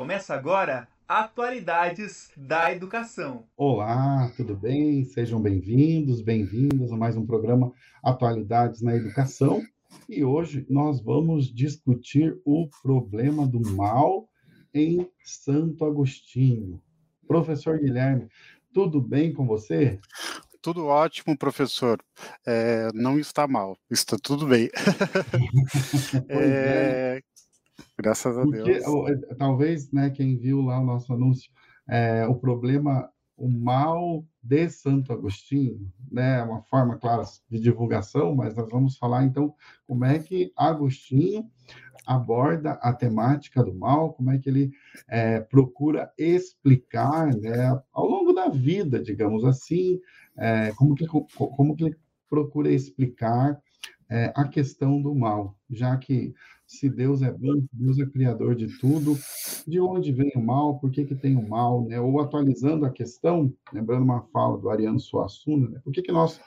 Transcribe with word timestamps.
Começa 0.00 0.32
agora 0.32 0.88
Atualidades 1.06 2.30
da 2.34 2.72
Educação. 2.72 3.44
Olá, 3.54 4.32
tudo 4.34 4.56
bem? 4.56 5.04
Sejam 5.04 5.38
bem-vindos, 5.38 6.22
bem-vindas 6.22 6.90
a 6.90 6.96
mais 6.96 7.18
um 7.18 7.26
programa 7.26 7.70
Atualidades 8.02 8.80
na 8.80 8.96
Educação. 8.96 9.60
E 10.08 10.24
hoje 10.24 10.64
nós 10.70 11.02
vamos 11.02 11.54
discutir 11.54 12.40
o 12.46 12.66
problema 12.82 13.46
do 13.46 13.60
mal 13.76 14.26
em 14.72 15.06
Santo 15.22 15.84
Agostinho. 15.84 16.80
Professor 17.28 17.78
Guilherme, 17.78 18.26
tudo 18.72 19.02
bem 19.02 19.34
com 19.34 19.46
você? 19.46 20.00
Tudo 20.62 20.86
ótimo, 20.86 21.36
professor. 21.36 22.02
É, 22.46 22.88
não 22.94 23.18
está 23.18 23.46
mal, 23.46 23.76
está 23.90 24.16
tudo 24.22 24.46
bem. 24.46 24.70
é, 26.26 27.18
é. 27.18 27.22
Graças 28.02 28.38
a 28.38 28.42
Porque, 28.42 28.80
Deus. 28.80 29.10
É, 29.10 29.34
talvez, 29.34 29.92
né, 29.92 30.08
quem 30.08 30.36
viu 30.36 30.62
lá 30.62 30.80
o 30.80 30.84
nosso 30.84 31.12
anúncio, 31.12 31.52
é, 31.86 32.26
o 32.26 32.34
problema, 32.34 33.10
o 33.36 33.46
mal 33.46 34.24
de 34.42 34.70
Santo 34.70 35.12
Agostinho, 35.12 35.78
né, 36.10 36.38
é 36.38 36.42
uma 36.42 36.62
forma, 36.62 36.96
claro, 36.96 37.22
de 37.50 37.60
divulgação, 37.60 38.34
mas 38.34 38.54
nós 38.54 38.70
vamos 38.70 38.96
falar, 38.96 39.24
então, 39.24 39.54
como 39.86 40.06
é 40.06 40.18
que 40.18 40.50
Agostinho 40.56 41.44
aborda 42.06 42.72
a 42.80 42.92
temática 42.94 43.62
do 43.62 43.74
mal, 43.74 44.14
como 44.14 44.30
é 44.30 44.38
que 44.38 44.48
ele 44.48 44.70
é, 45.06 45.40
procura 45.40 46.10
explicar, 46.16 47.34
né, 47.36 47.78
ao 47.92 48.08
longo 48.08 48.32
da 48.32 48.48
vida, 48.48 49.02
digamos 49.02 49.44
assim, 49.44 50.00
é, 50.38 50.72
como, 50.72 50.94
que, 50.94 51.06
como 51.06 51.76
que 51.76 51.84
ele 51.84 51.96
procura 52.30 52.72
explicar 52.72 53.60
a 54.34 54.48
questão 54.48 55.00
do 55.00 55.14
mal, 55.14 55.56
já 55.70 55.96
que 55.96 56.34
se 56.70 56.88
Deus 56.88 57.20
é 57.20 57.32
bom, 57.32 57.64
Deus 57.72 57.98
é 57.98 58.06
criador 58.06 58.54
de 58.54 58.68
tudo, 58.78 59.18
de 59.66 59.80
onde 59.80 60.12
vem 60.12 60.30
o 60.36 60.40
mal, 60.40 60.78
por 60.78 60.88
que, 60.88 61.04
que 61.04 61.16
tem 61.16 61.36
o 61.36 61.46
mal, 61.46 61.84
né? 61.84 62.00
Ou 62.00 62.20
atualizando 62.20 62.86
a 62.86 62.90
questão, 62.90 63.52
lembrando 63.72 64.04
uma 64.04 64.22
fala 64.32 64.56
do 64.56 64.70
Ariano 64.70 65.00
Suassuna, 65.00 65.68
né? 65.68 65.80
por 65.82 65.92
que, 65.92 66.00
que 66.00 66.12
nós 66.12 66.40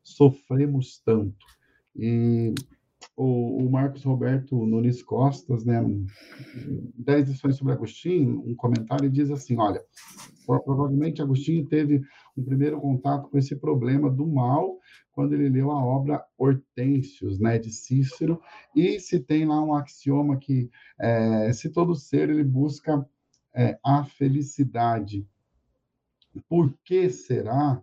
sofremos 0.00 1.02
tanto? 1.04 1.44
E 1.96 2.54
o, 3.16 3.64
o 3.64 3.70
Marcos 3.70 4.04
Roberto 4.04 4.64
Nunes 4.64 5.02
Costas, 5.02 5.64
né, 5.64 5.84
dez 6.96 7.28
lições 7.28 7.56
sobre 7.56 7.72
Agostinho, 7.72 8.44
um 8.46 8.54
comentário 8.54 9.10
diz 9.10 9.28
assim, 9.28 9.58
olha, 9.58 9.82
provavelmente 10.46 11.20
Agostinho 11.20 11.66
teve 11.66 12.00
um 12.36 12.44
primeiro 12.44 12.80
contato 12.80 13.28
com 13.28 13.36
esse 13.36 13.56
problema 13.56 14.08
do 14.08 14.24
mal 14.24 14.78
quando 15.14 15.32
ele 15.32 15.48
leu 15.48 15.70
a 15.70 15.84
obra 15.84 16.24
Hortêncios, 16.36 17.38
né, 17.38 17.58
de 17.58 17.70
Cícero, 17.70 18.40
e 18.74 18.98
se 18.98 19.20
tem 19.20 19.46
lá 19.46 19.62
um 19.62 19.74
axioma 19.74 20.36
que 20.36 20.70
é, 20.98 21.52
se 21.52 21.70
todo 21.70 21.94
ser 21.94 22.30
ele 22.30 22.44
busca 22.44 23.06
é, 23.54 23.78
a 23.84 24.04
felicidade, 24.04 25.26
por 26.48 26.76
que 26.84 27.08
será 27.08 27.80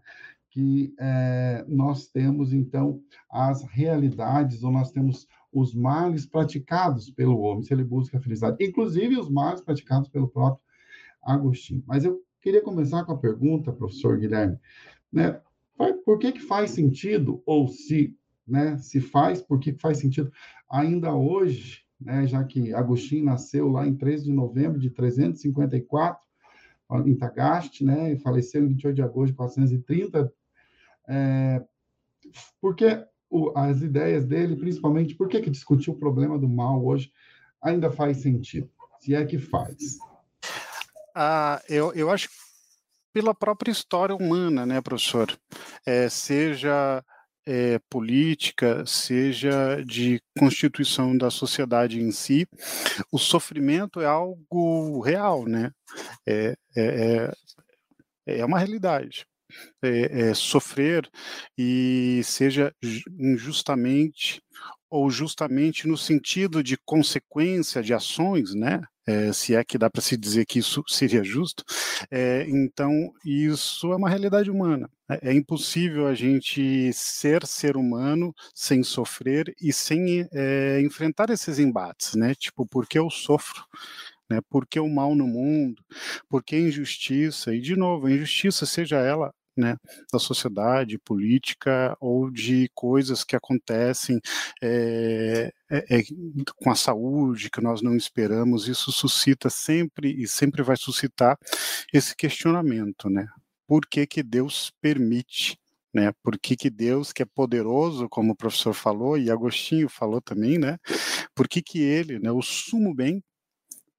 que 0.50 0.94
é, 1.00 1.64
nós 1.68 2.08
temos 2.08 2.52
então 2.52 3.02
as 3.30 3.64
realidades 3.64 4.64
ou 4.64 4.72
nós 4.72 4.92
temos 4.92 5.28
os 5.52 5.74
males 5.74 6.26
praticados 6.26 7.09
pelo 7.09 7.40
homem, 7.40 7.64
se 7.64 7.74
ele 7.74 7.84
busca 7.84 8.18
a 8.18 8.22
felicidade, 8.22 8.58
inclusive 8.59 9.18
os 9.18 9.30
males 9.30 9.62
praticados 9.62 10.09
pelo 10.09 10.28
próprio 10.28 10.62
Agostinho. 11.24 11.84
Mas 11.88 12.04
eu 12.04 12.22
queria 12.42 12.62
começar 12.62 13.06
com 13.06 13.14
a 13.14 13.18
pergunta, 13.18 13.72
professor 13.72 14.18
Guilherme, 14.18 14.58
né? 15.12 15.40
Por 16.06 16.20
que, 16.20 16.32
que 16.32 16.42
faz 16.42 16.72
sentido, 16.72 17.42
ou 17.46 17.68
se, 17.68 18.16
né, 18.48 18.78
se 18.78 19.00
faz, 19.00 19.42
por 19.42 19.60
que 19.60 19.74
faz 19.74 19.98
sentido 19.98 20.32
ainda 20.70 21.14
hoje, 21.14 21.84
né, 22.00 22.26
já 22.28 22.44
que 22.44 22.74
Agostinho 22.74 23.26
nasceu 23.26 23.70
lá 23.70 23.86
em 23.86 23.96
13 23.96 24.26
de 24.26 24.32
novembro 24.32 24.80
de 24.80 24.90
354, 24.90 26.22
em 27.06 27.16
Tagaste, 27.16 27.86
né, 27.86 28.14
e 28.14 28.20
faleceu 28.20 28.64
em 28.64 28.68
28 28.68 28.96
de 28.96 29.02
agosto 29.02 29.31
de 29.31 29.38
430, 29.38 30.34
é, 31.08 31.64
porque 32.59 33.06
o, 33.30 33.58
as 33.58 33.81
ideias 33.81 34.25
dele, 34.25 34.56
principalmente, 34.56 35.16
por 35.16 35.30
que, 35.30 35.40
que 35.40 35.50
discutir 35.50 35.90
o 35.90 35.98
problema 35.98 36.38
do 36.38 36.50
mal 36.50 36.86
hoje 36.86 37.12
ainda 37.62 37.90
faz 37.90 38.18
sentido? 38.18 38.69
Se 39.00 39.16
é 39.16 39.25
que 39.25 39.40
faz. 39.40 39.98
Ah, 41.16 41.62
eu, 41.68 41.94
eu 41.94 42.09
acho 42.09 42.30
pela 43.14 43.34
própria 43.34 43.72
história 43.72 44.16
humana, 44.16 44.66
né, 44.66 44.82
professor? 44.82 45.36
É, 45.86 46.10
seja 46.10 47.04
é, 47.46 47.80
política, 47.90 48.86
seja 48.86 49.84
de 49.86 50.22
constituição 50.38 51.18
da 51.18 51.30
sociedade 51.30 52.00
em 52.00 52.12
si, 52.12 52.48
o 53.12 53.18
sofrimento 53.18 54.00
é 54.00 54.06
algo 54.06 55.02
real, 55.02 55.46
né? 55.46 55.72
É, 56.28 56.56
é, 56.76 57.32
é, 58.28 58.40
é 58.40 58.46
uma 58.46 58.60
realidade. 58.60 59.26
É, 59.84 60.29
é, 60.29 60.34
sofrer 60.34 61.09
e 61.57 62.22
seja 62.23 62.73
injustamente 63.19 64.41
ou 64.89 65.09
justamente 65.09 65.88
no 65.88 65.97
sentido 65.97 66.62
de 66.62 66.78
consequência 66.85 67.81
de 67.81 67.94
ações, 67.94 68.53
né? 68.53 68.81
É, 69.07 69.34
se 69.34 69.56
é 69.56 69.63
que 69.63 69.78
dá 69.78 69.89
para 69.89 70.01
se 70.01 70.16
dizer 70.16 70.45
que 70.45 70.59
isso 70.59 70.84
seria 70.88 71.23
justo, 71.23 71.63
é, 72.12 72.45
então 72.47 73.12
isso 73.25 73.91
é 73.91 73.95
uma 73.95 74.09
realidade 74.09 74.51
humana. 74.51 74.88
É, 75.09 75.31
é, 75.31 75.34
impossível 75.34 76.07
a 76.07 76.13
gente 76.13 76.91
ser 76.94 77.45
ser 77.47 77.78
humano 77.78 78.33
sem 78.53 78.83
sofrer 78.83 79.56
e 79.59 79.73
sem 79.73 80.28
é, 80.31 80.81
enfrentar 80.81 81.29
esses 81.29 81.57
embates, 81.57 82.13
né? 82.13 82.35
Tipo, 82.35 82.66
por 82.68 82.85
que 82.88 83.00
eu 83.00 83.09
sofro? 83.09 83.63
Né? 84.29 84.39
Por 84.50 84.66
que 84.68 84.79
o 84.79 84.88
mal 84.89 85.16
no 85.16 85.28
mundo? 85.28 85.83
Por 86.29 86.44
que 86.44 86.57
injustiça? 86.57 87.53
E, 87.53 87.59
de 87.59 87.75
novo, 87.75 88.07
a 88.07 88.12
injustiça, 88.12 88.66
seja 88.66 88.97
ela 88.97 89.33
né, 89.56 89.75
da 90.12 90.19
sociedade 90.19 90.97
política 91.00 91.95
ou 92.00 92.29
de 92.31 92.69
coisas 92.73 93.23
que 93.23 93.35
acontecem 93.35 94.19
é, 94.62 95.51
é, 95.69 96.01
com 96.56 96.72
a 96.72 96.75
saúde 96.75 97.50
que 97.50 97.62
nós 97.62 97.81
não 97.81 97.95
esperamos, 97.95 98.67
isso 98.67 98.91
suscita 98.91 99.50
sempre 99.50 100.12
e 100.22 100.28
sempre 100.28 100.63
vai 100.63 100.78
suscitar 100.78 101.38
esse 101.94 102.16
questionamento, 102.16 103.09
né? 103.09 103.28
Por 103.67 103.81
que 103.88 104.06
que 104.07 104.23
Deus 104.23 104.72
permite 104.81 105.57
né? 105.94 106.13
Por 106.23 106.39
que, 106.39 106.56
que, 106.56 106.69
Deus, 106.69 107.12
que 107.12 107.22
é 107.22 107.25
poderoso, 107.25 108.07
como 108.07 108.31
o 108.31 108.35
professor 108.35 108.73
falou, 108.73 109.18
e 109.18 109.29
Agostinho 109.29 109.89
falou 109.89 110.22
também, 110.22 110.57
né? 110.57 110.78
Por 111.35 111.50
que, 111.50 111.62
que 111.62 111.81
ele, 111.81 112.18
né, 112.19 112.31
o 112.31 112.41
sumo 112.41 112.94
bem, 112.95 113.22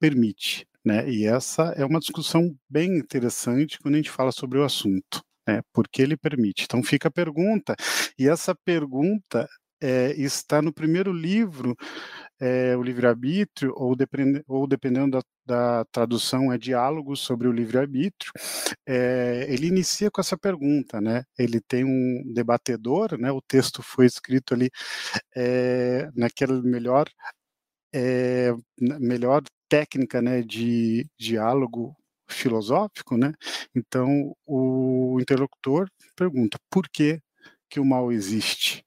permite? 0.00 0.66
Né? 0.84 1.08
E 1.10 1.26
essa 1.26 1.64
é 1.76 1.84
uma 1.84 2.00
discussão 2.00 2.56
bem 2.68 2.96
interessante 2.96 3.78
quando 3.78 3.94
a 3.94 3.98
gente 3.98 4.10
fala 4.10 4.32
sobre 4.32 4.58
o 4.58 4.64
assunto 4.64 5.22
né? 5.46 5.62
Porque 5.72 6.02
ele 6.02 6.16
permite. 6.16 6.64
Então 6.64 6.82
fica 6.82 7.08
a 7.08 7.10
pergunta, 7.10 7.74
e 8.18 8.28
essa 8.28 8.54
pergunta 8.54 9.48
é, 9.82 10.12
está 10.12 10.62
no 10.62 10.72
primeiro 10.72 11.12
livro, 11.12 11.76
é, 12.40 12.76
o 12.76 12.82
livre-arbítrio, 12.82 13.72
ou, 13.76 13.96
depend, 13.96 14.42
ou 14.46 14.66
dependendo 14.66 15.18
da, 15.18 15.22
da, 15.80 15.84
tradução, 15.86 16.52
é 16.52 16.58
diálogos 16.58 17.20
sobre 17.20 17.48
o 17.48 17.52
livre-arbítrio, 17.52 18.32
é, 18.86 19.46
ele 19.48 19.66
inicia 19.66 20.10
com 20.10 20.20
essa 20.20 20.38
pergunta, 20.38 21.00
né? 21.00 21.24
Ele 21.38 21.60
tem 21.60 21.84
um 21.84 22.22
debatedor, 22.32 23.18
né? 23.18 23.32
O 23.32 23.42
texto 23.42 23.82
foi 23.82 24.06
escrito 24.06 24.54
ali 24.54 24.70
naquela 26.14 26.62
melhor 26.62 27.06
melhor 29.00 29.42
técnica 29.68 30.22
né, 30.22 30.42
de 30.42 31.06
diálogo 31.18 31.96
filosófico, 32.32 33.16
né? 33.16 33.32
Então 33.74 34.34
o 34.46 35.18
interlocutor 35.20 35.88
pergunta 36.16 36.58
por 36.70 36.88
que 36.88 37.20
que 37.70 37.80
o 37.80 37.84
mal 37.84 38.12
existe, 38.12 38.84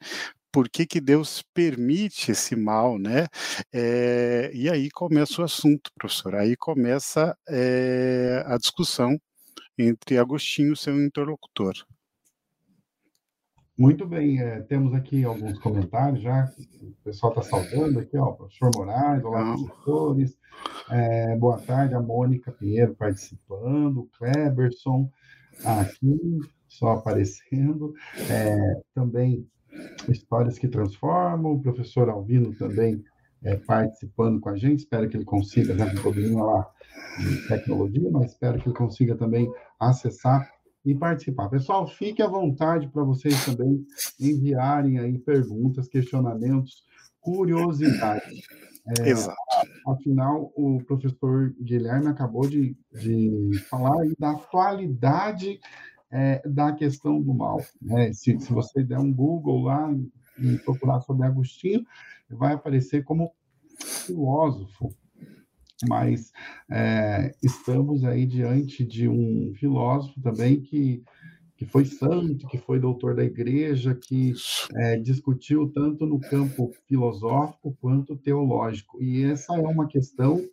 por 0.56 0.70
que, 0.70 0.86
que 0.86 1.02
Deus 1.02 1.44
permite 1.54 2.32
esse 2.32 2.56
mal, 2.56 2.98
né? 2.98 3.28
É, 3.74 4.50
e 4.54 4.70
aí 4.70 4.90
começa 4.90 5.42
o 5.42 5.46
assunto, 5.46 5.92
professor. 6.00 6.36
Aí 6.36 6.56
começa 6.56 7.38
é, 7.50 8.42
a 8.48 8.58
discussão 8.58 9.20
entre 9.78 10.18
Agostinho 10.18 10.74
e 10.74 10.78
seu 10.78 10.96
interlocutor. 11.04 11.74
Muito 13.78 14.08
bem, 14.08 14.40
é, 14.40 14.62
temos 14.62 14.94
aqui 14.94 15.26
alguns 15.26 15.60
comentários 15.60 16.22
já, 16.22 16.50
o 16.82 17.04
pessoal 17.04 17.34
está 17.34 17.42
saudando 17.42 18.00
aqui, 18.00 18.18
ó, 18.18 18.32
professor 18.32 18.72
Moraes, 18.74 19.22
olá, 19.22 19.54
professores, 19.54 20.38
é, 20.90 21.36
boa 21.36 21.58
tarde, 21.58 21.94
a 21.94 22.00
Mônica 22.00 22.54
Pinheiro 22.54 22.96
participando, 22.96 23.98
o 23.98 24.10
Kleberson 24.18 25.12
aqui, 25.66 26.40
só 26.70 26.92
aparecendo, 26.92 27.94
é, 28.30 28.82
também 28.94 29.46
Histórias 30.08 30.58
que 30.58 30.70
Transformam, 30.70 31.52
o 31.52 31.62
professor 31.62 32.08
Alvino 32.08 32.56
também 32.56 33.04
é, 33.44 33.58
participando 33.58 34.40
com 34.40 34.48
a 34.48 34.56
gente, 34.56 34.80
espero 34.80 35.10
que 35.10 35.18
ele 35.18 35.26
consiga, 35.26 35.76
já 35.76 35.86
um 35.86 36.02
pouquinho 36.02 36.46
lá 36.46 36.66
de 37.20 37.48
tecnologia, 37.50 38.10
mas 38.10 38.32
espero 38.32 38.58
que 38.58 38.70
ele 38.70 38.78
consiga 38.78 39.18
também 39.18 39.52
acessar 39.78 40.55
e 40.86 40.94
participar. 40.94 41.50
Pessoal, 41.50 41.88
fique 41.88 42.22
à 42.22 42.28
vontade 42.28 42.88
para 42.90 43.04
vocês 43.04 43.44
também 43.44 43.84
enviarem 44.20 45.00
aí 45.00 45.18
perguntas, 45.18 45.88
questionamentos, 45.88 46.84
curiosidades. 47.20 48.44
É, 49.00 49.10
Exato. 49.10 49.36
Afinal, 49.88 50.54
o 50.56 50.84
professor 50.86 51.54
Guilherme 51.60 52.08
acabou 52.08 52.48
de, 52.48 52.78
de 52.94 53.60
falar 53.68 54.06
da 54.20 54.32
atualidade 54.32 55.60
é, 56.12 56.48
da 56.48 56.72
questão 56.72 57.20
do 57.20 57.34
mal. 57.34 57.60
Né? 57.82 58.14
Se, 58.14 58.40
se 58.40 58.54
você 58.54 58.84
der 58.84 59.00
um 59.00 59.12
Google 59.12 59.64
lá 59.64 59.92
e 60.38 60.58
procurar 60.60 61.02
sobre 61.02 61.26
Agostinho, 61.26 61.84
vai 62.30 62.54
aparecer 62.54 63.04
como 63.04 63.32
filósofo. 63.80 64.94
Mas 65.88 66.32
é, 66.72 67.36
estamos 67.44 68.04
aí 68.04 68.26
diante 68.26 68.86
de 68.86 69.08
um 69.08 69.54
filósofo 69.56 70.20
também 70.22 70.62
que 70.62 71.04
que 71.58 71.66
foi 71.66 71.86
santo, 71.86 72.48
que 72.48 72.58
foi 72.58 72.80
doutor 72.80 73.16
da 73.16 73.24
igreja, 73.24 73.96
que 73.96 74.34
é, 74.76 74.98
discutiu 74.98 75.72
tanto 75.72 76.06
no 76.06 76.20
campo 76.20 76.72
filosófico 76.86 77.78
quanto 77.80 78.18
teológico. 78.18 79.02
E 79.02 79.24
essa 79.24 79.56
é 79.56 79.62
uma 79.62 79.88
questão 79.88 80.46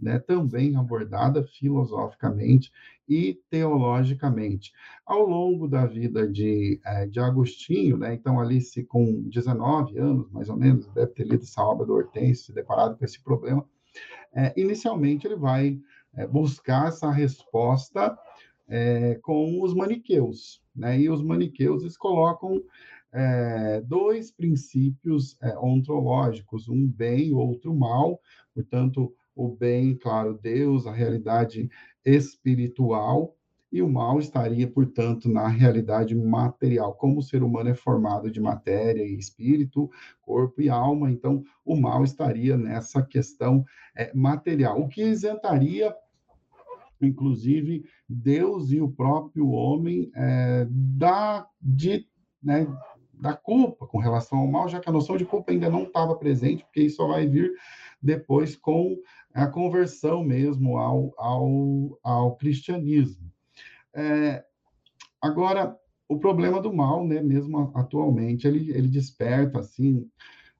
né, 0.00 0.18
também 0.18 0.76
abordada 0.76 1.44
filosoficamente 1.44 2.72
e 3.08 3.40
teologicamente. 3.50 4.72
Ao 5.06 5.26
longo 5.26 5.66
da 5.66 5.86
vida 5.86 6.26
de, 6.28 6.80
é, 6.84 7.06
de 7.06 7.18
Agostinho, 7.20 7.96
né, 7.96 8.14
então 8.14 8.40
Alice 8.40 8.82
com 8.84 9.22
19 9.28 9.98
anos, 9.98 10.30
mais 10.30 10.48
ou 10.48 10.56
menos, 10.56 10.86
deve 10.88 11.12
ter 11.12 11.24
lido 11.24 11.42
essa 11.42 11.62
obra 11.62 11.86
do 11.86 11.94
Hortêncio, 11.94 12.46
se 12.46 12.52
deparado 12.52 12.96
com 12.96 13.04
esse 13.04 13.20
problema, 13.22 13.64
é, 14.34 14.52
inicialmente 14.56 15.26
ele 15.26 15.36
vai 15.36 15.78
é, 16.14 16.26
buscar 16.26 16.88
essa 16.88 17.10
resposta 17.10 18.16
é, 18.68 19.14
com 19.22 19.62
os 19.62 19.74
maniqueus. 19.74 20.62
Né? 20.74 21.00
E 21.00 21.10
os 21.10 21.22
maniqueus 21.22 21.82
eles 21.82 21.96
colocam 21.96 22.62
é, 23.12 23.80
dois 23.80 24.30
princípios 24.30 25.36
é, 25.42 25.58
ontológicos, 25.58 26.68
um 26.68 26.86
bem, 26.86 27.32
outro 27.32 27.74
mal. 27.74 28.20
Portanto, 28.54 29.14
o 29.34 29.48
bem, 29.48 29.96
claro, 29.96 30.38
Deus, 30.40 30.86
a 30.86 30.92
realidade 30.92 31.70
espiritual, 32.04 33.34
e 33.70 33.82
o 33.82 33.88
mal 33.88 34.18
estaria, 34.18 34.66
portanto, 34.66 35.28
na 35.28 35.46
realidade 35.46 36.14
material. 36.14 36.94
Como 36.94 37.18
o 37.18 37.22
ser 37.22 37.42
humano 37.42 37.70
é 37.70 37.74
formado 37.74 38.30
de 38.30 38.40
matéria 38.40 39.02
e 39.02 39.18
espírito, 39.18 39.90
corpo 40.22 40.60
e 40.62 40.68
alma, 40.68 41.10
então 41.10 41.42
o 41.64 41.76
mal 41.76 42.02
estaria 42.02 42.56
nessa 42.56 43.02
questão 43.02 43.64
é, 43.96 44.12
material, 44.14 44.80
o 44.80 44.88
que 44.88 45.02
isentaria 45.02 45.94
inclusive 47.00 47.84
Deus 48.08 48.72
e 48.72 48.80
o 48.80 48.90
próprio 48.90 49.50
homem 49.50 50.10
é, 50.16 50.66
da, 50.68 51.48
de, 51.60 52.06
né, 52.42 52.66
da 53.14 53.34
culpa 53.34 53.86
com 53.86 53.98
relação 53.98 54.38
ao 54.38 54.46
mal, 54.46 54.68
já 54.68 54.80
que 54.80 54.88
a 54.88 54.92
noção 54.92 55.16
de 55.16 55.24
culpa 55.24 55.52
ainda 55.52 55.70
não 55.70 55.84
estava 55.84 56.16
presente, 56.16 56.64
porque 56.64 56.82
isso 56.82 56.96
só 56.96 57.08
vai 57.08 57.26
vir 57.26 57.52
depois 58.02 58.56
com 58.56 58.96
a 59.34 59.46
conversão 59.46 60.24
mesmo 60.24 60.78
ao, 60.78 61.12
ao, 61.16 61.98
ao 62.02 62.36
cristianismo. 62.36 63.30
É, 63.94 64.44
agora, 65.20 65.78
o 66.08 66.18
problema 66.18 66.60
do 66.60 66.72
mal, 66.72 67.06
né, 67.06 67.20
mesmo 67.20 67.72
atualmente, 67.74 68.46
ele, 68.46 68.70
ele 68.70 68.88
desperta, 68.88 69.60
assim, 69.60 70.08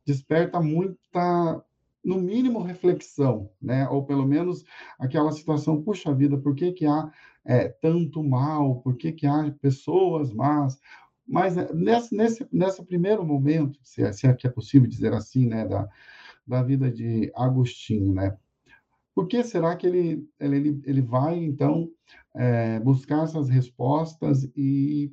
desperta 0.04 0.60
muita 0.60 1.62
no 2.04 2.20
mínimo, 2.20 2.62
reflexão, 2.62 3.50
né? 3.60 3.86
Ou 3.88 4.04
pelo 4.04 4.26
menos 4.26 4.64
aquela 4.98 5.30
situação, 5.32 5.82
puxa 5.82 6.14
vida, 6.14 6.38
por 6.38 6.54
que, 6.54 6.72
que 6.72 6.86
há 6.86 7.10
é, 7.44 7.68
tanto 7.68 8.22
mal? 8.22 8.80
Por 8.80 8.96
que, 8.96 9.12
que 9.12 9.26
há 9.26 9.50
pessoas 9.60 10.32
más? 10.32 10.80
Mas 11.26 11.56
né, 11.56 11.68
nesse, 11.74 12.14
nesse, 12.16 12.48
nesse 12.50 12.82
primeiro 12.84 13.24
momento, 13.24 13.78
se 13.82 14.02
é, 14.02 14.12
se 14.12 14.26
é 14.26 14.32
que 14.32 14.46
é 14.46 14.50
possível 14.50 14.88
dizer 14.88 15.12
assim, 15.12 15.46
né, 15.46 15.66
da, 15.66 15.88
da 16.46 16.62
vida 16.62 16.90
de 16.90 17.30
Agostinho, 17.36 18.14
né? 18.14 18.36
Por 19.14 19.26
que 19.26 19.42
será 19.42 19.76
que 19.76 19.86
ele, 19.86 20.26
ele, 20.40 20.80
ele 20.86 21.02
vai, 21.02 21.36
então, 21.36 21.90
é, 22.38 22.78
buscar 22.78 23.24
essas 23.24 23.48
respostas 23.48 24.48
e 24.56 25.12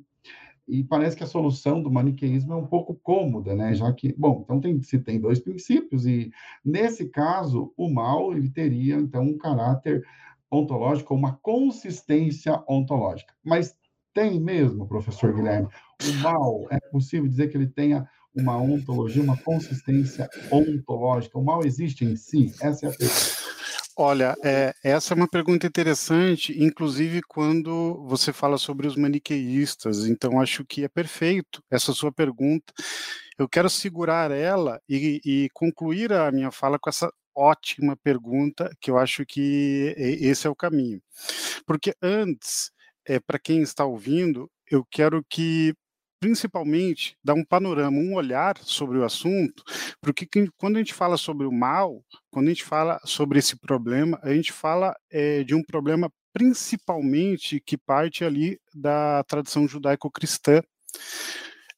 e 0.68 0.82
parece 0.82 1.16
que 1.16 1.22
a 1.22 1.28
solução 1.28 1.80
do 1.80 1.90
maniqueísmo 1.90 2.52
é 2.52 2.56
um 2.56 2.66
pouco 2.66 2.92
cômoda, 2.96 3.54
né? 3.54 3.72
Já 3.72 3.92
que, 3.92 4.12
bom, 4.18 4.40
então 4.42 4.60
tem, 4.60 4.82
se 4.82 4.98
tem 4.98 5.20
dois 5.20 5.38
princípios 5.38 6.06
e 6.06 6.32
nesse 6.64 7.08
caso 7.08 7.72
o 7.76 7.88
mal 7.88 8.32
ele 8.32 8.50
teria 8.50 8.96
então 8.96 9.22
um 9.22 9.38
caráter 9.38 10.04
ontológico, 10.50 11.14
uma 11.14 11.36
consistência 11.36 12.60
ontológica. 12.68 13.32
Mas 13.44 13.76
tem 14.12 14.40
mesmo, 14.40 14.88
professor 14.88 15.32
Guilherme, 15.32 15.68
o 16.02 16.12
mal 16.14 16.66
é 16.70 16.80
possível 16.90 17.28
dizer 17.28 17.48
que 17.48 17.56
ele 17.56 17.68
tenha 17.68 18.08
uma 18.34 18.56
ontologia, 18.60 19.22
uma 19.22 19.36
consistência 19.36 20.28
ontológica. 20.50 21.38
O 21.38 21.44
mal 21.44 21.64
existe 21.64 22.04
em 22.04 22.16
si? 22.16 22.52
Essa 22.60 22.86
é 22.86 22.88
a 22.88 22.92
pergunta. 22.92 23.45
Olha, 23.98 24.36
é, 24.44 24.74
essa 24.84 25.14
é 25.14 25.16
uma 25.16 25.26
pergunta 25.28 25.66
interessante, 25.66 26.52
inclusive 26.62 27.22
quando 27.22 28.04
você 28.06 28.30
fala 28.30 28.58
sobre 28.58 28.86
os 28.86 28.94
maniqueístas, 28.94 30.04
então 30.06 30.38
acho 30.38 30.66
que 30.66 30.84
é 30.84 30.88
perfeito 30.88 31.62
essa 31.70 31.94
sua 31.94 32.12
pergunta. 32.12 32.74
Eu 33.38 33.48
quero 33.48 33.70
segurar 33.70 34.30
ela 34.30 34.80
e, 34.86 35.20
e 35.24 35.48
concluir 35.54 36.12
a 36.12 36.30
minha 36.30 36.50
fala 36.50 36.78
com 36.78 36.90
essa 36.90 37.10
ótima 37.34 37.96
pergunta, 37.96 38.70
que 38.80 38.90
eu 38.90 38.98
acho 38.98 39.24
que 39.24 39.94
esse 39.96 40.46
é 40.46 40.50
o 40.50 40.56
caminho. 40.56 41.00
Porque 41.66 41.94
antes, 42.02 42.70
é, 43.06 43.18
para 43.18 43.38
quem 43.38 43.62
está 43.62 43.86
ouvindo, 43.86 44.50
eu 44.70 44.84
quero 44.90 45.24
que 45.28 45.74
principalmente 46.26 47.16
dar 47.22 47.34
um 47.34 47.44
panorama, 47.44 47.96
um 47.96 48.14
olhar 48.14 48.58
sobre 48.58 48.98
o 48.98 49.04
assunto, 49.04 49.62
porque 50.00 50.28
quando 50.56 50.74
a 50.74 50.80
gente 50.80 50.92
fala 50.92 51.16
sobre 51.16 51.46
o 51.46 51.52
mal, 51.52 52.02
quando 52.32 52.46
a 52.46 52.48
gente 52.48 52.64
fala 52.64 53.00
sobre 53.04 53.38
esse 53.38 53.56
problema, 53.56 54.18
a 54.24 54.34
gente 54.34 54.52
fala 54.52 54.92
é, 55.08 55.44
de 55.44 55.54
um 55.54 55.62
problema 55.62 56.10
principalmente 56.32 57.62
que 57.64 57.78
parte 57.78 58.24
ali 58.24 58.58
da 58.74 59.22
tradição 59.22 59.68
judaico-cristã. 59.68 60.60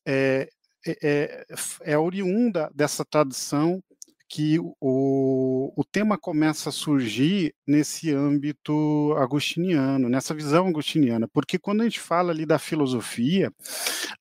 É, 0.06 0.48
é, 0.86 1.44
é 1.82 1.98
oriunda 1.98 2.70
dessa 2.74 3.04
tradição 3.04 3.82
que 4.30 4.58
o, 4.58 5.74
o 5.76 5.84
tema 5.84 6.16
começa 6.16 6.70
a 6.70 6.72
surgir 6.72 7.54
nesse 7.68 8.14
âmbito 8.14 9.14
agostiniano, 9.18 10.08
nessa 10.08 10.34
visão 10.34 10.68
agostiniana, 10.68 11.28
porque 11.28 11.58
quando 11.58 11.82
a 11.82 11.84
gente 11.84 12.00
fala 12.00 12.32
ali 12.32 12.46
da 12.46 12.58
filosofia, 12.58 13.52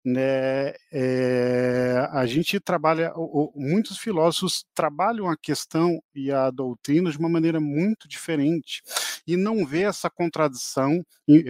né, 0.03 0.73
é, 0.91 2.07
a 2.11 2.25
gente 2.25 2.59
trabalha, 2.59 3.13
o, 3.15 3.53
muitos 3.55 3.97
filósofos 3.97 4.65
trabalham 4.75 5.29
a 5.29 5.37
questão 5.37 6.01
e 6.13 6.29
a 6.29 6.51
doutrina 6.51 7.09
de 7.09 7.17
uma 7.17 7.29
maneira 7.29 7.59
muito 7.59 8.07
diferente 8.07 8.81
e 9.25 9.35
não 9.35 9.65
vê 9.65 9.83
essa 9.83 10.09
contradição. 10.09 11.03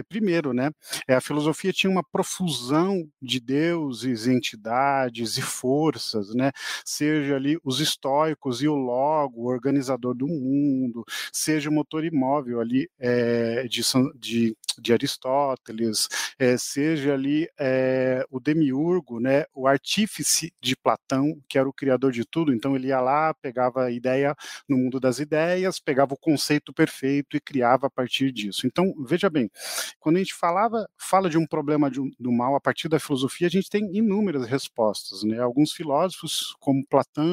Primeiro, 0.08 0.52
né, 0.52 0.70
é, 1.06 1.14
a 1.14 1.20
filosofia 1.20 1.72
tinha 1.72 1.90
uma 1.90 2.02
profusão 2.02 3.08
de 3.20 3.40
deuses, 3.40 4.26
entidades 4.26 5.36
e 5.36 5.42
forças, 5.42 6.34
né, 6.34 6.50
seja 6.84 7.36
ali 7.36 7.58
os 7.64 7.80
estoicos 7.80 8.62
e 8.62 8.68
o 8.68 8.74
logo, 8.74 9.42
o 9.42 9.46
organizador 9.46 10.14
do 10.14 10.26
mundo, 10.26 11.04
seja 11.32 11.70
o 11.70 11.72
motor 11.88 12.04
imóvel 12.04 12.60
ali 12.60 12.88
é, 12.98 13.66
de, 13.66 13.80
de, 14.14 14.56
de, 14.78 14.92
Aristóteles, 14.92 16.06
é, 16.38 16.58
seja 16.58 17.14
ali 17.14 17.48
é, 17.58 18.24
o 18.30 18.38
demiurgo, 18.38 19.18
né, 19.18 19.46
o 19.54 19.66
artífice 19.66 20.52
de 20.60 20.76
Platão, 20.76 21.40
que 21.48 21.58
era 21.58 21.68
o 21.68 21.72
criador 21.72 22.12
de 22.12 22.26
tudo, 22.26 22.52
então 22.52 22.76
ele 22.76 22.88
ia 22.88 23.00
lá, 23.00 23.32
pegava 23.34 23.84
a 23.84 23.90
ideia 23.90 24.36
no 24.68 24.76
mundo 24.76 25.00
das 25.00 25.18
ideias, 25.18 25.80
pegava 25.80 26.12
o 26.12 26.18
conceito 26.18 26.72
perfeito 26.72 27.36
e 27.36 27.40
criava 27.40 27.86
a 27.86 27.90
partir 27.90 28.30
disso. 28.30 28.66
Então, 28.66 28.92
veja 29.06 29.30
bem, 29.30 29.50
quando 29.98 30.16
a 30.16 30.18
gente 30.18 30.34
falava, 30.34 30.86
fala 30.98 31.30
de 31.30 31.38
um 31.38 31.46
problema 31.46 31.90
de, 31.90 32.00
do 32.18 32.30
mal 32.30 32.54
a 32.54 32.60
partir 32.60 32.88
da 32.88 33.00
filosofia, 33.00 33.46
a 33.46 33.50
gente 33.50 33.70
tem 33.70 33.96
inúmeras 33.96 34.46
respostas, 34.46 35.22
né? 35.22 35.40
Alguns 35.40 35.72
filósofos, 35.72 36.54
como 36.60 36.86
Platão 36.86 37.26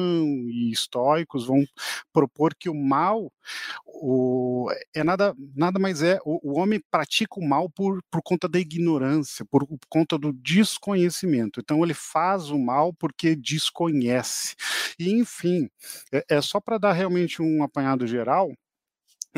e 0.48 0.70
estoicos 0.72 1.46
vão 1.46 1.62
propor 2.12 2.54
que 2.54 2.68
o 2.68 2.74
mal 2.74 3.30
o, 3.86 4.45
é 4.94 5.04
nada, 5.04 5.34
nada 5.54 5.78
mais 5.78 6.02
é 6.02 6.18
o, 6.24 6.52
o, 6.52 6.58
homem 6.58 6.80
pratica 6.90 7.38
o 7.38 7.46
mal 7.46 7.70
por, 7.70 8.02
por 8.10 8.22
conta 8.22 8.48
da 8.48 8.58
ignorância, 8.58 9.44
por, 9.50 9.66
por 9.66 9.78
conta 9.88 10.18
do 10.18 10.32
desconhecimento. 10.32 11.60
Então 11.60 11.82
ele 11.84 11.94
faz 11.94 12.50
o 12.50 12.58
mal 12.58 12.92
porque 12.94 13.36
desconhece. 13.36 14.54
E 14.98 15.10
enfim, 15.10 15.68
é, 16.12 16.24
é 16.28 16.40
só 16.40 16.60
para 16.60 16.78
dar 16.78 16.92
realmente 16.92 17.42
um 17.42 17.62
apanhado 17.62 18.06
geral 18.06 18.50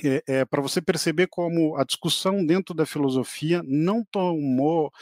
é, 0.05 0.23
é 0.27 0.45
para 0.45 0.63
você 0.63 0.81
perceber 0.81 1.27
como 1.29 1.77
a 1.77 1.85
discussão 1.85 2.45
dentro 2.45 2.75
da 2.75 2.87
filosofia 2.87 3.63
não 3.65 4.05
tomou 4.05 4.93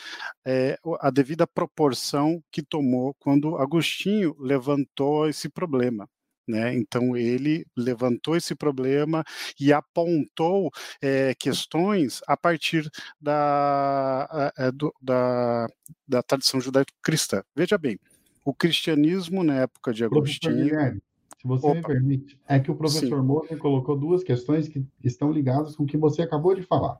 é, 0.46 0.78
a 1.00 1.10
devida 1.10 1.46
proporção 1.46 2.42
que 2.50 2.62
tomou 2.62 3.14
quando 3.18 3.56
Agostinho 3.56 4.34
levantou 4.38 5.28
esse 5.28 5.48
problema. 5.48 6.08
Né? 6.46 6.74
Então, 6.76 7.16
ele 7.16 7.66
levantou 7.76 8.36
esse 8.36 8.54
problema 8.54 9.24
e 9.60 9.72
apontou 9.72 10.70
é, 11.02 11.34
questões 11.34 12.20
a 12.26 12.36
partir 12.36 12.88
da, 13.20 14.28
a, 14.30 14.66
a, 14.66 14.70
do, 14.70 14.94
da, 15.02 15.66
da 16.06 16.22
tradição 16.22 16.60
judaico-cristã. 16.60 17.42
Veja 17.54 17.76
bem, 17.76 17.98
o 18.44 18.54
cristianismo 18.54 19.42
na 19.42 19.62
época 19.62 19.92
de 19.92 20.04
Agostinho. 20.04 21.00
Se 21.38 21.48
você 21.48 21.66
Opa. 21.66 21.74
me 21.76 21.82
permite, 21.82 22.40
é 22.48 22.58
que 22.58 22.70
o 22.70 22.76
professor 22.76 23.22
Moser 23.22 23.58
colocou 23.58 23.96
duas 23.96 24.22
questões 24.22 24.68
que 24.68 24.84
estão 25.02 25.30
ligadas 25.30 25.76
com 25.76 25.82
o 25.82 25.86
que 25.86 25.96
você 25.96 26.22
acabou 26.22 26.54
de 26.54 26.62
falar. 26.62 26.96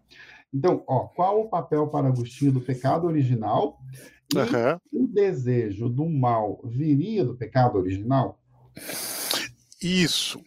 Então, 0.52 0.82
ó, 0.86 1.06
qual 1.08 1.40
o 1.40 1.48
papel 1.48 1.86
para 1.88 2.08
Agostinho 2.08 2.52
do 2.52 2.60
pecado 2.60 3.06
original? 3.06 3.80
E 4.34 4.38
uhum. 4.38 5.04
o 5.04 5.08
desejo 5.08 5.88
do 5.88 6.08
mal 6.08 6.60
viria 6.64 7.24
do 7.24 7.36
pecado 7.36 7.78
original? 7.78 8.40
Isso, 9.82 10.42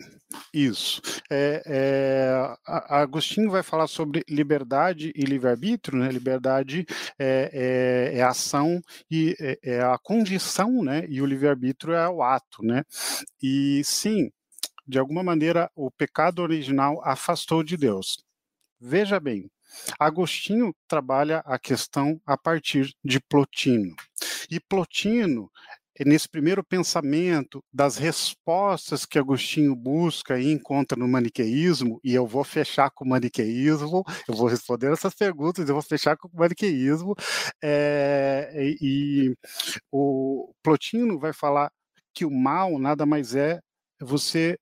isso. 0.54 1.02
É, 1.30 1.62
é, 1.66 2.56
Agostinho 2.66 3.52
vai 3.52 3.62
falar 3.62 3.88
sobre 3.88 4.24
liberdade 4.28 5.12
e 5.16 5.22
livre-arbítrio, 5.24 6.00
né? 6.00 6.10
Liberdade 6.10 6.86
é, 7.18 8.12
é, 8.14 8.18
é 8.20 8.24
ação 8.24 8.82
e 9.10 9.36
é, 9.40 9.60
é, 9.64 9.82
a 9.82 9.98
condição, 10.00 10.84
né? 10.84 11.06
E 11.08 11.22
o 11.22 11.26
livre-arbítrio 11.26 11.94
é 11.94 12.10
o 12.10 12.24
ato, 12.24 12.64
né? 12.64 12.84
E 13.42 13.82
sim, 13.84 14.32
de 14.88 14.98
alguma 14.98 15.24
maneira, 15.24 15.70
o 15.76 15.92
pecado 15.92 16.40
original 16.42 17.00
afastou 17.06 17.64
de 17.64 17.78
Deus. 17.78 18.18
Veja 18.82 19.20
bem, 19.20 19.52
Agostinho 20.00 20.74
trabalha 20.88 21.40
a 21.46 21.60
questão 21.60 22.20
a 22.26 22.38
partir 22.38 22.94
de 23.04 23.20
Plotino. 23.20 23.96
E 24.50 24.60
Plotino 24.60 25.52
nesse 26.06 26.30
primeiro 26.30 26.64
pensamento 26.64 27.64
das 27.74 27.98
respostas 27.98 29.06
que 29.06 29.20
Agostinho 29.20 29.76
busca 29.76 30.40
e 30.40 30.52
encontra 30.52 30.98
no 30.98 31.08
maniqueísmo, 31.08 32.00
e 32.04 32.14
eu 32.14 32.26
vou 32.26 32.44
fechar 32.44 32.90
com 32.92 33.06
o 33.06 33.10
maniqueísmo, 33.10 34.04
eu 34.28 34.36
vou 34.36 34.48
responder 34.48 34.92
essas 34.92 35.14
perguntas, 35.14 35.68
eu 35.68 35.76
vou 35.76 35.84
fechar 35.84 36.16
com 36.18 36.28
o 36.28 36.40
maniqueísmo, 36.40 37.16
é, 37.62 38.52
e, 38.56 38.78
e 38.82 39.36
o 39.92 40.54
Plotino 40.64 41.20
vai 41.20 41.34
falar 41.34 41.72
que 42.14 42.26
o 42.26 42.32
mal 42.32 42.80
nada 42.80 43.06
mais 43.06 43.36
é 43.36 43.60
você 44.00 44.58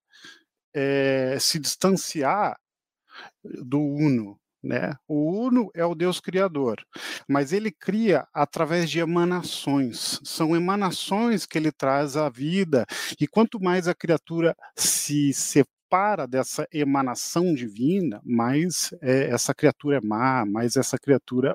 é, 0.73 1.37
se 1.39 1.59
distanciar 1.59 2.57
do 3.43 3.79
uno, 3.79 4.39
né? 4.67 4.93
O 5.07 5.47
Uno 5.47 5.69
é 5.73 5.85
o 5.85 5.95
Deus 5.95 6.19
criador, 6.19 6.77
mas 7.27 7.53
ele 7.53 7.71
cria 7.71 8.27
através 8.33 8.89
de 8.89 8.99
emanações. 8.99 10.19
São 10.23 10.55
emanações 10.55 11.45
que 11.45 11.57
ele 11.57 11.71
traz 11.71 12.17
à 12.17 12.29
vida, 12.29 12.85
e 13.19 13.27
quanto 13.27 13.59
mais 13.59 13.87
a 13.87 13.95
criatura 13.95 14.55
se 14.75 15.33
separa 15.33 16.27
dessa 16.27 16.67
emanação 16.71 17.53
divina, 17.53 18.21
mais 18.23 18.93
é, 19.01 19.29
essa 19.29 19.53
criatura 19.55 19.97
é 19.97 20.01
má, 20.01 20.45
mais 20.45 20.75
essa 20.75 20.97
criatura 20.97 21.53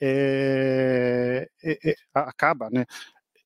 é, 0.00 1.48
é, 1.62 1.94
acaba, 2.14 2.70
né? 2.70 2.86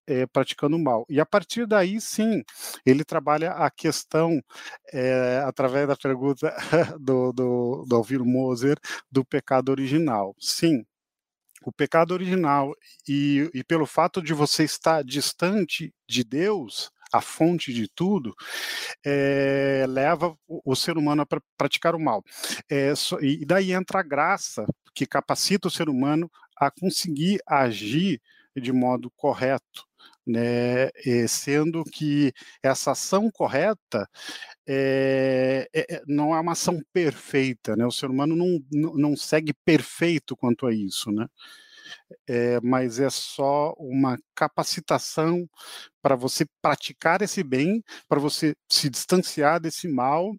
É, 0.07 0.27
praticando 0.27 0.79
mal. 0.79 1.07
E 1.09 1.21
a 1.21 1.27
partir 1.27 1.67
daí, 1.67 2.01
sim, 2.01 2.43
ele 2.85 3.05
trabalha 3.05 3.53
a 3.53 3.71
questão, 3.71 4.43
é, 4.93 5.43
através 5.47 5.87
da 5.89 5.97
pergunta 5.97 6.55
do, 7.01 7.33
do, 7.33 7.85
do 7.87 7.97
Alviro 7.97 8.25
Moser, 8.25 8.79
do 9.11 9.25
pecado 9.25 9.71
original. 9.71 10.35
Sim, 10.39 10.85
o 11.65 11.73
pecado 11.73 12.13
original, 12.13 12.75
e, 13.09 13.51
e 13.55 13.65
pelo 13.65 13.87
fato 13.87 14.21
de 14.21 14.35
você 14.35 14.65
estar 14.65 15.05
distante 15.05 15.95
de 16.09 16.25
Deus, 16.25 16.91
a 17.13 17.21
fonte 17.21 17.73
de 17.73 17.89
tudo, 17.89 18.35
é, 19.05 19.85
leva 19.89 20.37
o, 20.49 20.73
o, 20.73 20.75
ser 20.75 20.97
humano 20.97 21.23
a 21.23 21.27
pra, 21.27 21.41
praticar 21.57 21.95
o 21.95 22.01
mal. 22.01 22.25
É, 22.69 22.95
so, 22.95 23.23
e 23.23 23.45
daí 23.45 23.73
entra 23.73 24.01
a 24.01 24.03
graça 24.03 24.65
que 24.95 25.07
capacita 25.07 25.69
o 25.69 25.71
ser 25.71 25.89
humano 25.89 26.31
a 26.57 26.71
conseguir 26.71 27.41
agir 27.47 28.21
de 28.57 28.73
modo 28.73 29.11
correto, 29.17 29.87
né, 30.27 30.91
sendo 31.29 31.85
que 31.85 32.33
essa 32.63 32.93
ação 32.93 33.31
correta 33.31 34.09
é, 34.67 35.69
é, 35.75 36.03
não 36.07 36.35
é 36.35 36.41
uma 36.41 36.53
ação 36.53 36.81
perfeita, 36.93 37.77
né? 37.77 37.85
O 37.87 37.91
ser 37.93 38.11
humano 38.11 38.37
não, 38.37 38.61
não 38.95 39.17
segue 39.17 39.53
perfeito 39.65 40.37
quanto 40.37 40.67
a 40.67 40.73
isso, 40.73 41.11
né? 41.11 41.27
É, 42.29 42.61
mas 42.61 43.01
é 43.01 43.11
só 43.11 43.75
uma 43.79 44.19
capacitação 44.35 45.49
para 46.03 46.17
você 46.17 46.47
praticar 46.63 47.23
esse 47.23 47.43
bem, 47.43 47.83
para 48.09 48.21
você 48.21 48.55
se 48.71 48.89
distanciar 48.91 49.61
desse 49.61 49.89
mal 49.89 50.33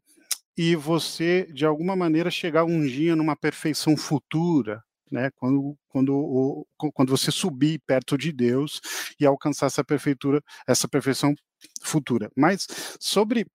e 0.57 0.75
você, 0.75 1.47
de 1.53 1.65
alguma 1.65 1.95
maneira, 1.95 2.29
chegar 2.31 2.63
um 2.63 2.85
dia 2.85 3.15
numa 3.15 3.35
perfeição 3.35 3.97
futura, 3.97 4.83
né? 5.13 5.29
Quando, 5.35 5.77
quando, 5.87 6.67
quando 6.93 7.09
você 7.09 7.31
subir 7.31 7.79
perto 7.85 8.17
de 8.17 8.31
Deus 8.31 8.81
e 9.19 9.25
alcançar 9.25 9.67
essa 9.67 9.83
perfeitura, 9.83 10.41
essa 10.67 10.87
perfeição 10.87 11.33
futura. 11.83 12.29
Mas 12.35 12.67
sobre, 12.99 13.45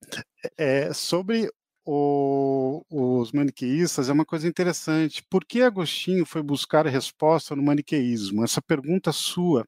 é, 0.57 0.93
sobre 0.95 1.51
o, 1.85 2.85
os 2.91 3.33
maniqueístas 3.33 4.09
é 4.09 4.13
uma 4.13 4.25
coisa 4.25 4.47
interessante. 4.47 5.23
Por 5.29 5.45
que 5.45 5.63
Agostinho 5.63 6.25
foi 6.25 6.43
buscar 6.43 6.87
resposta 6.87 7.57
no 7.57 7.63
maniqueísmo? 7.63 8.45
Essa 8.45 8.63
pergunta 8.63 9.13
sua 9.13 9.67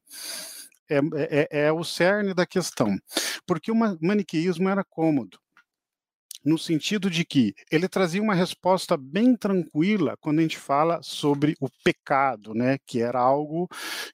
é, 0.89 0.99
é, 1.51 1.65
é 1.65 1.71
o 1.73 1.83
cerne 1.83 2.33
da 2.33 2.45
questão. 2.45 2.97
Porque 3.45 3.71
o 3.71 3.75
maniqueísmo 3.75 4.69
era 4.69 4.83
cômodo 4.83 5.40
no 6.43 6.57
sentido 6.57 7.09
de 7.09 7.23
que 7.25 7.53
ele 7.71 7.87
trazia 7.87 8.21
uma 8.21 8.33
resposta 8.33 8.97
bem 8.97 9.35
tranquila 9.35 10.15
quando 10.19 10.39
a 10.39 10.41
gente 10.41 10.57
fala 10.57 10.99
sobre 11.03 11.55
o 11.59 11.69
pecado, 11.83 12.53
né, 12.53 12.77
que 12.85 13.01
era 13.01 13.19
algo 13.19 13.67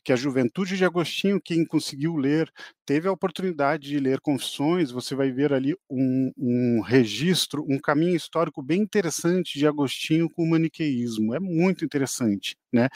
que 0.03 0.11
a 0.13 0.15
juventude 0.15 0.77
de 0.77 0.85
Agostinho, 0.85 1.41
quem 1.41 1.65
conseguiu 1.65 2.15
ler, 2.15 2.51
teve 2.87 3.05
a 3.05 3.11
oportunidade 3.11 3.89
de 3.89 3.99
ler 3.99 4.21
Confissões, 4.21 4.91
você 4.91 5.13
vai 5.13 5.29
ver 5.29 5.51
ali 5.51 5.75
um, 5.89 6.31
um 6.37 6.81
registro, 6.81 7.65
um 7.67 7.77
caminho 7.77 8.15
histórico 8.15 8.63
bem 8.63 8.81
interessante 8.81 9.59
de 9.59 9.67
Agostinho 9.67 10.29
com 10.29 10.43
o 10.43 10.49
maniqueísmo, 10.49 11.35
é 11.35 11.39
muito 11.39 11.83
interessante, 11.83 12.55
né? 12.71 12.87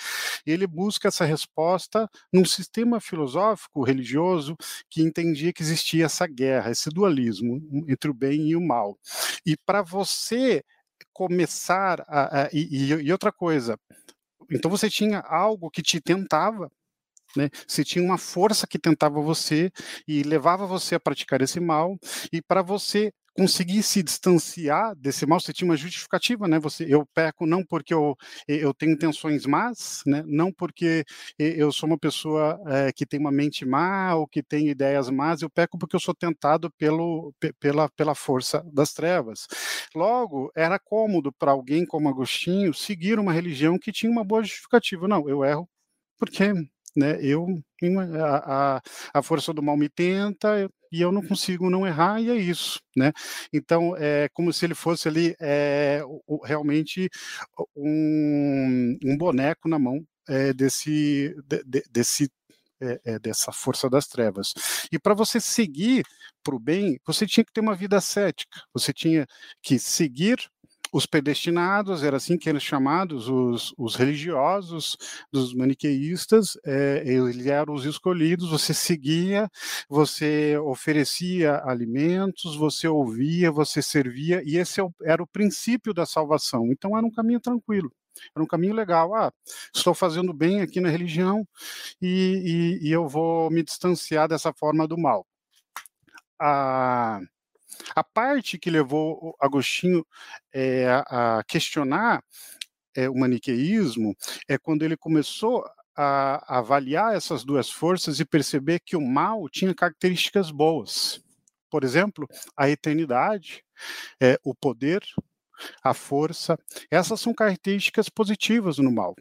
Ele 0.45 0.65
busca 0.65 1.09
essa 1.09 1.25
resposta 1.25 2.09
num 2.31 2.45
sistema 2.45 3.01
filosófico 3.01 3.83
religioso 3.83 4.55
que 4.89 5.01
entendia 5.01 5.51
que 5.51 5.61
existia 5.61 6.05
essa 6.05 6.25
guerra, 6.25 6.71
esse 6.71 6.89
dualismo 6.89 7.61
entre 7.89 8.09
o 8.09 8.13
bem 8.13 8.47
e 8.47 8.55
o 8.55 8.61
mal. 8.61 8.97
E 9.45 9.57
para 9.65 9.81
você 9.81 10.63
começar 11.11 11.99
a, 12.07 12.43
a 12.43 12.49
e, 12.53 12.93
e 12.93 13.11
outra 13.11 13.31
coisa, 13.31 13.77
então 14.49 14.71
você 14.71 14.89
tinha 14.89 15.19
algo 15.19 15.69
que 15.69 15.81
te 15.81 15.99
tentava 15.99 16.71
né? 17.35 17.49
Você 17.67 17.83
tinha 17.83 18.03
uma 18.03 18.17
força 18.17 18.67
que 18.67 18.79
tentava 18.79 19.21
você 19.21 19.71
e 20.07 20.23
levava 20.23 20.65
você 20.65 20.95
a 20.95 20.99
praticar 20.99 21.41
esse 21.41 21.59
mal, 21.59 21.97
e 22.31 22.41
para 22.41 22.61
você 22.61 23.11
conseguir 23.35 23.81
se 23.83 24.03
distanciar 24.03 24.95
desse 24.95 25.25
mal, 25.25 25.39
você 25.39 25.53
tinha 25.53 25.69
uma 25.69 25.77
justificativa, 25.77 26.47
né? 26.47 26.59
Você, 26.59 26.85
eu 26.87 27.05
peco 27.13 27.45
não 27.45 27.63
porque 27.63 27.93
eu, 27.93 28.15
eu 28.47 28.73
tenho 28.73 28.91
intenções 28.93 29.45
más, 29.45 30.01
né? 30.05 30.23
Não 30.27 30.51
porque 30.51 31.03
eu 31.39 31.71
sou 31.71 31.87
uma 31.87 31.97
pessoa 31.97 32.59
é, 32.67 32.91
que 32.91 33.05
tem 33.05 33.19
uma 33.19 33.31
mente 33.31 33.65
má 33.65 34.15
ou 34.15 34.27
que 34.27 34.43
tem 34.43 34.69
ideias 34.69 35.09
más, 35.09 35.41
eu 35.41 35.49
peco 35.49 35.77
porque 35.77 35.95
eu 35.95 35.99
sou 35.99 36.13
tentado 36.13 36.69
pelo, 36.77 37.33
pela, 37.59 37.89
pela 37.89 38.15
força 38.15 38.63
das 38.71 38.93
trevas. 38.93 39.47
Logo, 39.95 40.51
era 40.55 40.79
cômodo 40.79 41.31
para 41.31 41.51
alguém 41.51 41.85
como 41.85 42.09
Agostinho 42.09 42.73
seguir 42.73 43.19
uma 43.19 43.33
religião 43.33 43.77
que 43.79 43.91
tinha 43.91 44.11
uma 44.11 44.23
boa 44.23 44.43
justificativa. 44.43 45.07
Não, 45.07 45.27
eu 45.29 45.43
erro 45.43 45.67
porque 46.17 46.53
né? 46.95 47.17
Eu 47.21 47.61
a, 48.19 48.77
a, 48.77 48.81
a 49.13 49.23
força 49.23 49.53
do 49.53 49.63
mal 49.63 49.77
me 49.77 49.89
tenta 49.89 50.69
e 50.91 51.01
eu 51.01 51.11
não 51.11 51.21
consigo 51.25 51.69
não 51.69 51.87
errar 51.87 52.21
e 52.21 52.29
é 52.29 52.35
isso, 52.35 52.79
né? 52.95 53.11
Então 53.53 53.95
é 53.97 54.29
como 54.33 54.51
se 54.53 54.65
ele 54.65 54.75
fosse 54.75 55.07
ali 55.07 55.35
é, 55.39 56.01
realmente 56.43 57.09
um, 57.75 58.97
um 59.03 59.17
boneco 59.17 59.69
na 59.69 59.79
mão 59.79 60.05
é, 60.27 60.53
desse 60.53 61.35
de, 61.45 61.83
desse 61.89 62.29
é, 62.81 62.99
é, 63.05 63.19
dessa 63.19 63.51
força 63.51 63.89
das 63.89 64.07
trevas. 64.07 64.53
E 64.91 64.97
para 64.99 65.13
você 65.13 65.39
seguir 65.39 66.03
para 66.43 66.55
o 66.55 66.59
bem, 66.59 66.99
você 67.05 67.27
tinha 67.27 67.45
que 67.45 67.53
ter 67.53 67.61
uma 67.61 67.75
vida 67.75 68.01
cética, 68.01 68.59
você 68.73 68.91
tinha 68.91 69.27
que 69.61 69.77
seguir 69.77 70.49
os 70.91 71.05
predestinados, 71.05 72.03
era 72.03 72.17
assim 72.17 72.37
que 72.37 72.49
eram 72.49 72.59
chamados, 72.59 73.29
os, 73.29 73.73
os 73.77 73.95
religiosos 73.95 74.97
dos 75.31 75.53
maniqueístas, 75.53 76.57
é, 76.65 77.03
eles 77.05 77.45
eram 77.45 77.73
os 77.73 77.85
escolhidos, 77.85 78.49
você 78.49 78.73
seguia, 78.73 79.49
você 79.89 80.57
oferecia 80.57 81.61
alimentos, 81.65 82.55
você 82.55 82.87
ouvia, 82.87 83.51
você 83.51 83.81
servia, 83.81 84.41
e 84.45 84.57
esse 84.57 84.81
é 84.81 84.91
era 85.03 85.21
o 85.23 85.27
princípio 85.27 85.93
da 85.93 86.05
salvação. 86.05 86.67
Então 86.71 86.97
era 86.97 87.05
um 87.05 87.11
caminho 87.11 87.39
tranquilo. 87.39 87.91
Era 88.35 88.43
um 88.43 88.47
caminho 88.47 88.73
legal. 88.73 89.15
Ah, 89.15 89.31
estou 89.73 89.93
fazendo 89.93 90.33
bem 90.33 90.61
aqui 90.61 90.79
na 90.79 90.89
religião 90.89 91.47
e, 92.01 92.79
e, 92.81 92.87
e 92.89 92.91
eu 92.91 93.07
vou 93.07 93.49
me 93.49 93.63
distanciar 93.63 94.27
dessa 94.27 94.53
forma 94.53 94.87
do 94.87 94.97
mal. 94.97 95.25
Ah, 96.39 97.21
a 97.95 98.03
parte 98.03 98.57
que 98.57 98.69
levou 98.69 99.35
Agostinho 99.39 100.05
é, 100.53 100.87
a 101.07 101.43
questionar 101.47 102.23
é, 102.95 103.09
o 103.09 103.15
maniqueísmo 103.15 104.15
é 104.47 104.57
quando 104.57 104.83
ele 104.83 104.97
começou 104.97 105.63
a 105.95 106.57
avaliar 106.57 107.15
essas 107.15 107.43
duas 107.43 107.69
forças 107.69 108.19
e 108.19 108.25
perceber 108.25 108.79
que 108.79 108.95
o 108.95 109.01
mal 109.01 109.47
tinha 109.49 109.73
características 109.73 110.51
boas. 110.51 111.21
por 111.69 111.85
exemplo, 111.85 112.27
a 112.57 112.69
eternidade, 112.69 113.63
é, 114.21 114.37
o 114.43 114.53
poder, 114.53 115.01
a 115.81 115.93
força, 115.93 116.57
essas 116.89 117.21
são 117.21 117.33
características 117.33 118.09
positivas 118.09 118.77
no 118.77 118.91
mal. 118.91 119.15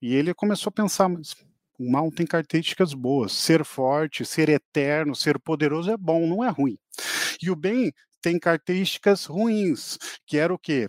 E 0.00 0.14
ele 0.14 0.32
começou 0.32 0.70
a 0.70 0.72
pensar, 0.72 1.08
mas 1.08 1.34
o 1.78 1.90
mal 1.90 2.10
tem 2.10 2.26
características 2.26 2.94
boas. 2.94 3.32
Ser 3.32 3.64
forte, 3.64 4.24
ser 4.24 4.48
eterno, 4.48 5.14
ser 5.14 5.38
poderoso 5.38 5.90
é 5.90 5.96
bom, 5.96 6.26
não 6.26 6.44
é 6.44 6.48
ruim. 6.48 6.78
E 7.42 7.50
o 7.50 7.56
bem 7.56 7.92
tem 8.20 8.38
características 8.38 9.24
ruins, 9.26 9.98
que 10.26 10.36
era 10.38 10.52
o 10.52 10.58
quê? 10.58 10.88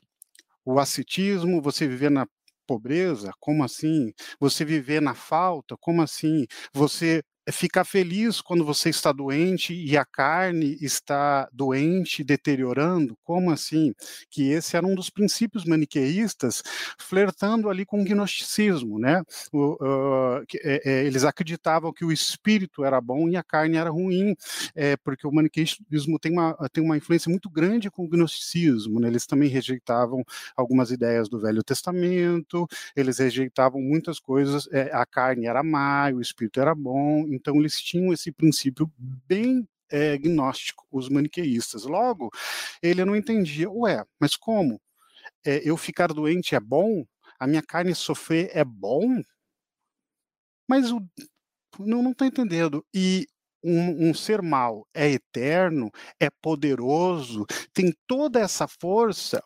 O 0.65 0.79
ascetismo, 0.79 1.61
você 1.61 1.87
viver 1.87 2.11
na 2.11 2.27
pobreza, 2.67 3.31
como 3.39 3.63
assim? 3.63 4.13
Você 4.39 4.65
viver 4.65 5.01
na 5.01 5.15
falta, 5.15 5.75
como 5.79 6.01
assim? 6.01 6.45
Você 6.73 7.23
é 7.49 7.51
ficar 7.51 7.83
feliz 7.83 8.41
quando 8.41 8.63
você 8.63 8.89
está 8.89 9.11
doente 9.11 9.73
e 9.73 9.97
a 9.97 10.05
carne 10.05 10.77
está 10.81 11.49
doente, 11.51 12.23
deteriorando? 12.23 13.17
Como 13.23 13.49
assim? 13.49 13.91
Que 14.29 14.51
esse 14.51 14.77
era 14.77 14.85
um 14.85 14.93
dos 14.93 15.09
princípios 15.09 15.65
maniqueístas, 15.65 16.61
flertando 16.99 17.67
ali 17.67 17.87
com 17.87 18.01
o 18.01 18.03
gnosticismo, 18.05 18.99
né? 18.99 19.23
O, 19.51 19.73
uh, 19.83 20.45
é, 20.63 20.81
é, 20.85 21.05
eles 21.05 21.23
acreditavam 21.23 21.91
que 21.91 22.05
o 22.05 22.11
espírito 22.11 22.85
era 22.85 23.01
bom 23.01 23.27
e 23.27 23.35
a 23.35 23.41
carne 23.41 23.77
era 23.77 23.89
ruim, 23.89 24.35
é, 24.75 24.95
porque 24.97 25.25
o 25.25 25.31
maniqueísmo 25.31 26.19
tem 26.19 26.31
uma, 26.31 26.55
tem 26.71 26.83
uma 26.83 26.97
influência 26.97 27.31
muito 27.31 27.49
grande 27.49 27.89
com 27.89 28.05
o 28.05 28.07
gnosticismo, 28.07 28.99
né? 28.99 29.07
Eles 29.07 29.25
também 29.25 29.49
rejeitavam 29.49 30.23
algumas 30.55 30.91
ideias 30.91 31.27
do 31.27 31.39
Velho 31.39 31.63
Testamento, 31.63 32.67
eles 32.95 33.17
rejeitavam 33.17 33.81
muitas 33.81 34.19
coisas, 34.19 34.69
é, 34.71 34.91
a 34.93 35.03
carne 35.03 35.47
era 35.47 35.63
má, 35.63 36.11
o 36.13 36.21
espírito 36.21 36.61
era 36.61 36.75
bom, 36.75 37.25
então, 37.39 37.55
eles 37.57 37.81
tinham 37.81 38.13
esse 38.13 38.31
princípio 38.31 38.91
bem 38.97 39.67
é, 39.89 40.17
gnóstico, 40.17 40.85
os 40.91 41.09
maniqueístas. 41.09 41.83
Logo, 41.83 42.29
ele 42.81 43.03
não 43.05 43.15
entendia, 43.15 43.69
ué, 43.69 44.03
mas 44.19 44.35
como? 44.35 44.81
É, 45.45 45.61
eu 45.67 45.77
ficar 45.77 46.07
doente 46.13 46.55
é 46.55 46.59
bom? 46.59 47.05
A 47.39 47.47
minha 47.47 47.61
carne 47.61 47.95
sofrer 47.95 48.51
é 48.53 48.63
bom? 48.63 49.21
Mas 50.67 50.91
o, 50.91 51.01
não 51.79 52.11
estou 52.11 52.27
entendendo. 52.27 52.85
E 52.93 53.27
um, 53.63 54.09
um, 54.09 54.13
ser 54.13 54.41
mal 54.41 54.87
é 54.93 55.09
eterno, 55.09 55.91
é 56.19 56.29
poderoso, 56.29 57.45
tem 57.73 57.93
toda 58.07 58.39
essa 58.39 58.67
força 58.67 59.43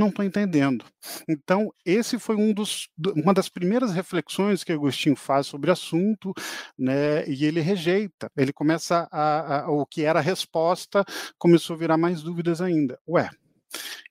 não 0.00 0.08
estou 0.08 0.24
entendendo. 0.24 0.84
Então, 1.28 1.72
esse 1.84 2.18
foi 2.18 2.34
um 2.34 2.52
dos, 2.54 2.88
uma 3.14 3.34
das 3.34 3.48
primeiras 3.48 3.92
reflexões 3.92 4.64
que 4.64 4.72
Agostinho 4.72 5.14
faz 5.14 5.46
sobre 5.46 5.68
o 5.70 5.72
assunto, 5.72 6.32
né, 6.78 7.28
e 7.28 7.44
ele 7.44 7.60
rejeita. 7.60 8.30
Ele 8.36 8.52
começa 8.52 9.06
a, 9.12 9.64
a, 9.64 9.70
o 9.70 9.84
que 9.86 10.02
era 10.02 10.18
a 10.18 10.22
resposta 10.22 11.04
começou 11.38 11.76
a 11.76 11.78
virar 11.78 11.98
mais 11.98 12.22
dúvidas 12.22 12.60
ainda. 12.60 12.98
Ué, 13.06 13.28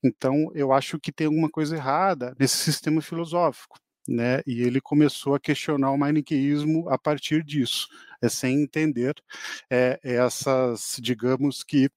então 0.04 0.52
eu 0.54 0.72
acho 0.72 1.00
que 1.00 1.12
tem 1.12 1.28
alguma 1.28 1.50
coisa 1.50 1.76
errada 1.76 2.36
nesse 2.40 2.58
sistema 2.58 3.02
filosófico. 3.02 3.78
Né, 4.08 4.42
e 4.48 4.62
ele 4.62 4.82
começou 4.82 5.36
a 5.36 5.40
questionar 5.40 5.92
o 5.92 5.98
maniqueísmo 5.98 6.90
a 6.90 6.98
partir 6.98 7.44
disso, 7.44 7.88
é, 8.24 8.28
sem 8.28 8.64
entender 8.64 9.14
é, 9.70 10.00
essas, 10.02 10.98
digamos 11.00 11.64
que, 11.64 11.92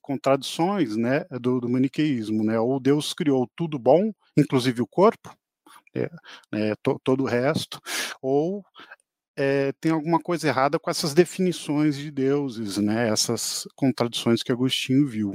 contradições 0.00 0.96
né, 0.96 1.24
do, 1.40 1.60
do, 1.60 1.68
maniqueísmo. 1.68 2.42
Né? 2.44 2.58
Ou 2.58 2.80
Deus 2.80 3.12
criou 3.12 3.48
tudo 3.56 3.78
bom, 3.78 4.12
inclusive 4.36 4.80
o 4.80 4.86
corpo, 4.86 5.34
é, 6.52 6.74
to, 6.82 6.98
todo 7.04 7.24
o 7.24 7.26
resto, 7.26 7.80
ou 8.20 8.64
é, 9.36 9.72
tem 9.80 9.92
alguma 9.92 10.20
coisa 10.20 10.48
errada 10.48 10.78
com 10.78 10.90
essas 10.90 11.14
definições 11.14 11.96
de 11.96 12.10
deuses, 12.10 12.76
né, 12.78 13.08
essas 13.08 13.66
contradições 13.74 14.42
que 14.42 14.52
Agostinho 14.52 15.06
viu. 15.06 15.32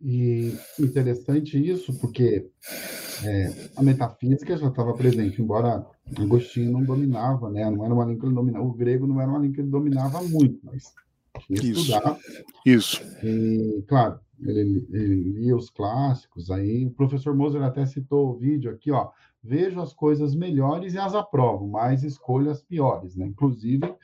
E 0.00 0.54
interessante 0.78 1.58
isso, 1.58 1.98
porque 1.98 2.50
é, 3.24 3.70
a 3.74 3.82
metafísica 3.82 4.56
já 4.56 4.68
estava 4.68 4.92
presente, 4.94 5.40
embora 5.40 5.86
Agostinho 6.18 6.70
não 6.70 6.84
dominava, 6.84 7.50
né? 7.50 7.68
Não 7.70 7.84
era 7.84 7.94
uma 7.94 8.04
língua 8.04 8.20
que 8.20 8.26
ele 8.26 8.34
dominava. 8.34 8.64
O 8.64 8.74
grego 8.74 9.06
não 9.06 9.20
era 9.20 9.30
uma 9.30 9.38
língua 9.38 9.54
que 9.54 9.60
ele 9.62 9.70
dominava 9.70 10.22
muito, 10.22 10.60
mas. 10.62 10.92
Estudar. 11.50 12.18
Isso. 12.64 13.02
E, 13.22 13.84
claro, 13.86 14.18
ele, 14.40 14.86
ele, 14.90 15.14
lia 15.32 15.56
os 15.56 15.70
clássicos, 15.70 16.50
aí 16.50 16.86
o 16.86 16.90
professor 16.90 17.34
Moser 17.34 17.62
até 17.62 17.86
citou 17.86 18.30
o 18.30 18.36
vídeo 18.36 18.70
aqui, 18.70 18.90
ó, 18.90 19.10
vejo 19.42 19.80
as 19.80 19.94
coisas 19.94 20.34
melhores 20.34 20.94
e 20.94 20.98
as 20.98 21.14
aprovo, 21.14 21.66
mas 21.66 22.02
escolho 22.02 22.50
as 22.50 22.62
piores, 22.62 23.16
né? 23.16 23.26
Inclusive, 23.26 23.94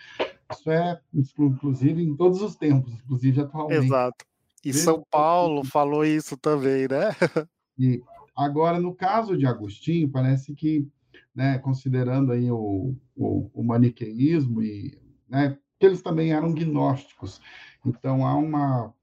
isso 0.51 0.71
é, 0.71 1.01
inclusive 1.13 2.03
em 2.03 2.17
todos 2.17 2.41
os 2.41 2.55
tempos, 2.57 2.93
inclusive 2.95 3.41
atualmente. 3.41 3.85
Exato. 3.85 4.25
E 4.65 4.71
vejo 4.71 4.75
São 4.75 5.05
Paulo 5.11 5.65
falou 5.65 6.05
isso 6.05 6.37
também, 6.37 6.87
né? 6.89 7.11
E 7.79 8.03
agora, 8.37 8.79
no 8.79 8.95
caso 8.95 9.37
de 9.37 9.47
Agostinho, 9.47 10.09
parece 10.09 10.55
que, 10.55 10.87
né, 11.35 11.59
considerando 11.59 12.31
aí 12.31 12.51
o, 12.51 12.95
o, 13.17 13.51
o 13.53 13.65
maniqueísmo 13.65 14.63
e 14.63 14.97
né, 15.27 15.59
que 15.83 15.87
eles 15.87 16.01
também 16.01 16.33
eram 16.33 16.55
gnósticos. 16.55 17.41
Então 17.85 18.25
há 18.25 18.37
uma 18.37 18.95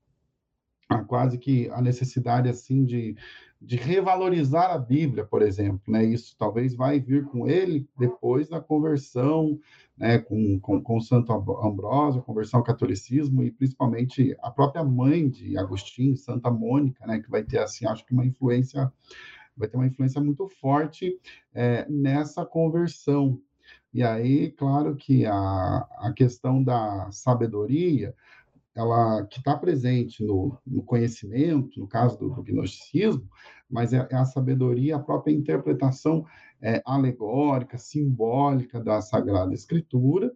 há 0.88 1.04
quase 1.04 1.38
que 1.38 1.70
a 1.72 1.82
necessidade 1.82 2.48
assim 2.48 2.86
de, 2.86 3.18
de 3.62 3.76
revalorizar 3.76 4.72
a 4.72 4.78
Bíblia, 4.78 5.26
por 5.26 5.42
exemplo, 5.42 5.82
né? 5.90 6.06
Isso 6.06 6.38
talvez 6.40 6.74
vai 6.74 6.98
vir 6.98 7.26
com 7.26 7.46
ele 7.50 7.86
depois 8.00 8.48
da 8.48 8.62
conversão, 8.62 9.60
né? 9.98 10.20
Com, 10.20 10.58
com, 10.62 10.82
com 10.82 11.02
Santo 11.02 11.34
Ambrósio, 11.34 12.22
conversão 12.22 12.62
ao 12.62 12.66
catolicismo 12.66 13.44
e 13.44 13.52
principalmente 13.52 14.34
a 14.42 14.50
própria 14.50 14.82
mãe 14.82 15.28
de 15.28 15.58
Agostinho, 15.58 16.16
Santa 16.16 16.50
Mônica, 16.50 17.06
né? 17.06 17.20
Que 17.20 17.30
vai 17.30 17.44
ter 17.44 17.58
assim, 17.58 17.86
acho 17.86 18.06
que 18.06 18.14
uma 18.14 18.26
influência 18.26 18.90
vai 19.58 19.68
ter 19.68 19.76
uma 19.76 19.88
influência 19.88 20.22
muito 20.22 20.48
forte 20.48 21.20
é, 21.54 21.86
nessa 21.90 22.46
conversão, 22.46 23.38
e 23.94 24.04
aí, 24.04 24.52
claro 24.52 24.96
que 24.96 25.26
a, 25.26 25.88
a 25.98 26.14
questão 26.16 26.64
da 26.64 27.10
sabedoria, 27.12 28.16
ela 28.76 29.26
que 29.26 29.40
está 29.40 29.58
presente 29.58 30.24
no, 30.24 30.58
no, 30.66 30.84
conhecimento, 30.84 31.80
no 31.80 31.88
caso 31.88 32.18
do, 32.20 32.30
do 32.30 32.44
gnosticismo, 32.44 33.28
mas 33.70 33.92
é, 33.92 34.08
é, 34.10 34.16
a 34.16 34.26
sabedoria, 34.26 34.96
a 34.96 35.00
própria 35.00 35.34
interpretação 35.34 36.26
é, 36.62 36.82
alegórica, 36.86 37.78
simbólica 37.78 38.80
da 38.80 39.02
Sagrada 39.02 39.54
Escritura, 39.54 40.32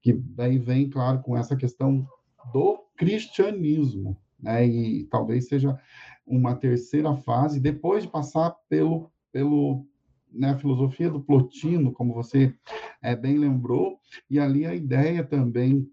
que 0.00 0.12
daí 0.12 0.58
vem, 0.58 0.88
claro, 0.88 1.20
com 1.20 1.36
essa 1.36 1.56
questão 1.56 2.06
do 2.52 2.84
cristianismo, 2.96 4.16
né? 4.38 4.66
E 4.66 5.04
talvez 5.04 5.48
seja 5.48 5.78
uma 6.26 6.54
terceira 6.54 7.14
fase, 7.16 7.58
depois 7.58 8.04
de 8.04 8.10
passar 8.10 8.54
pelo, 8.68 9.10
pelo 9.32 9.86
né, 10.34 10.50
a 10.50 10.58
filosofia 10.58 11.10
do 11.10 11.20
Plotino, 11.20 11.92
como 11.92 12.12
você 12.12 12.54
é, 13.02 13.14
bem 13.14 13.38
lembrou, 13.38 13.98
e 14.28 14.38
ali 14.38 14.66
a 14.66 14.74
ideia 14.74 15.24
também 15.24 15.88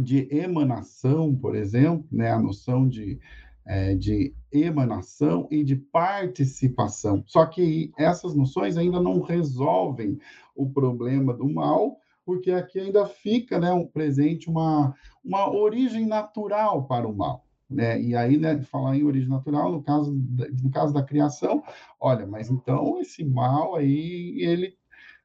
de 0.00 0.28
emanação, 0.34 1.34
por 1.34 1.54
exemplo, 1.54 2.06
né, 2.10 2.30
a 2.30 2.38
noção 2.38 2.88
de, 2.88 3.18
é, 3.64 3.94
de 3.94 4.34
emanação 4.52 5.48
e 5.50 5.64
de 5.64 5.76
participação. 5.76 7.22
Só 7.26 7.46
que 7.46 7.92
essas 7.96 8.34
noções 8.34 8.76
ainda 8.76 9.00
não 9.00 9.20
resolvem 9.20 10.18
o 10.54 10.68
problema 10.68 11.32
do 11.32 11.48
mal, 11.48 11.98
porque 12.24 12.50
aqui 12.50 12.80
ainda 12.80 13.06
fica 13.06 13.58
né, 13.58 13.72
um 13.72 13.86
presente 13.86 14.50
uma, 14.50 14.94
uma 15.24 15.50
origem 15.50 16.06
natural 16.06 16.86
para 16.86 17.06
o 17.06 17.16
mal. 17.16 17.45
Né? 17.68 18.00
E 18.00 18.14
aí, 18.14 18.38
né, 18.38 18.62
falar 18.62 18.96
em 18.96 19.02
origem 19.02 19.28
natural, 19.28 19.72
no 19.72 19.82
caso, 19.82 20.12
no 20.62 20.70
caso 20.70 20.94
da 20.94 21.02
criação, 21.02 21.62
olha, 21.98 22.26
mas 22.26 22.48
então 22.48 23.00
esse 23.00 23.24
mal 23.24 23.74
aí, 23.74 24.36
ele, 24.40 24.76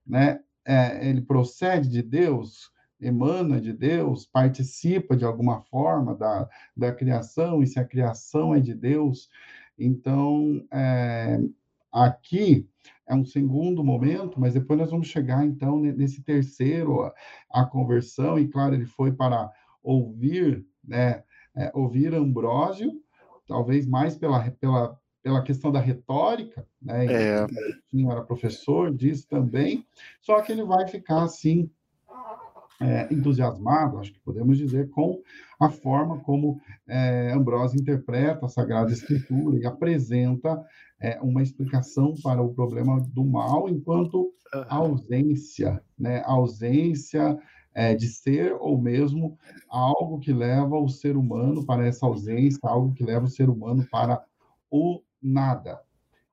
né, 0.06 0.40
é, 0.66 1.08
ele 1.08 1.22
procede 1.22 1.88
de 1.88 2.02
Deus, 2.02 2.72
emana 3.00 3.62
de 3.62 3.74
Deus, 3.74 4.26
participa 4.26 5.16
de 5.16 5.24
alguma 5.24 5.62
forma 5.62 6.16
da, 6.16 6.50
da 6.76 6.92
criação, 6.92 7.62
e 7.62 7.68
se 7.68 7.80
a 7.80 7.86
criação 7.86 8.56
é 8.56 8.60
de 8.60 8.74
Deus, 8.74 9.30
então, 9.78 10.64
é, 10.72 11.40
aqui 11.92 12.68
é 13.08 13.16
um 13.16 13.26
segundo 13.26 13.84
momento, 13.84 14.40
mas 14.40 14.54
depois 14.54 14.80
nós 14.80 14.92
vamos 14.92 15.08
chegar, 15.08 15.46
então, 15.46 15.80
nesse 15.80 16.24
terceiro, 16.24 17.02
a, 17.02 17.14
a 17.52 17.66
conversão, 17.66 18.40
e 18.40 18.48
claro, 18.48 18.76
ele 18.76 18.86
foi 18.86 19.12
para 19.12 19.52
ouvir, 19.84 20.66
né, 20.84 21.24
é, 21.56 21.72
ouvir 21.74 22.14
Ambrósio, 22.14 22.92
talvez 23.48 23.86
mais 23.86 24.16
pela, 24.16 24.50
pela, 24.52 25.00
pela 25.22 25.44
questão 25.44 25.72
da 25.72 25.80
retórica, 25.80 26.66
né? 26.82 27.06
É. 27.06 27.48
era 28.10 28.22
professor 28.22 28.94
disso 28.94 29.28
também, 29.28 29.86
só 30.22 30.42
que 30.42 30.52
ele 30.52 30.64
vai 30.64 30.88
ficar 30.88 31.24
assim 31.24 31.70
é, 32.82 33.14
entusiasmado, 33.14 34.00
acho 34.00 34.12
que 34.12 34.20
podemos 34.22 34.58
dizer, 34.58 34.90
com 34.90 35.22
a 35.60 35.70
forma 35.70 36.20
como 36.22 36.60
é, 36.88 37.32
Ambrósio 37.32 37.80
interpreta 37.80 38.46
a 38.46 38.50
Sagrada 38.50 38.92
Escritura 38.92 39.60
e 39.60 39.66
apresenta 39.66 40.60
é, 41.00 41.20
uma 41.22 41.44
explicação 41.44 42.16
para 42.24 42.42
o 42.42 42.54
problema 42.54 43.00
do 43.14 43.24
mal 43.24 43.70
enquanto 43.70 44.34
ausência, 44.68 45.82
né? 45.98 46.24
ausência 46.26 47.40
é, 47.74 47.96
de 47.96 48.08
ser 48.08 48.54
ou 48.60 48.80
mesmo 48.80 49.38
algo 49.70 50.20
que 50.20 50.34
leva 50.34 50.78
o 50.78 50.90
ser 50.90 51.16
humano 51.16 51.66
para 51.66 51.86
essa 51.86 52.06
ausência, 52.06 52.60
algo 52.64 52.94
que 52.94 53.04
leva 53.04 53.26
o 53.26 53.30
ser 53.30 53.50
humano 53.50 53.86
para 53.90 54.24
o 54.70 55.02
nada. 55.22 55.80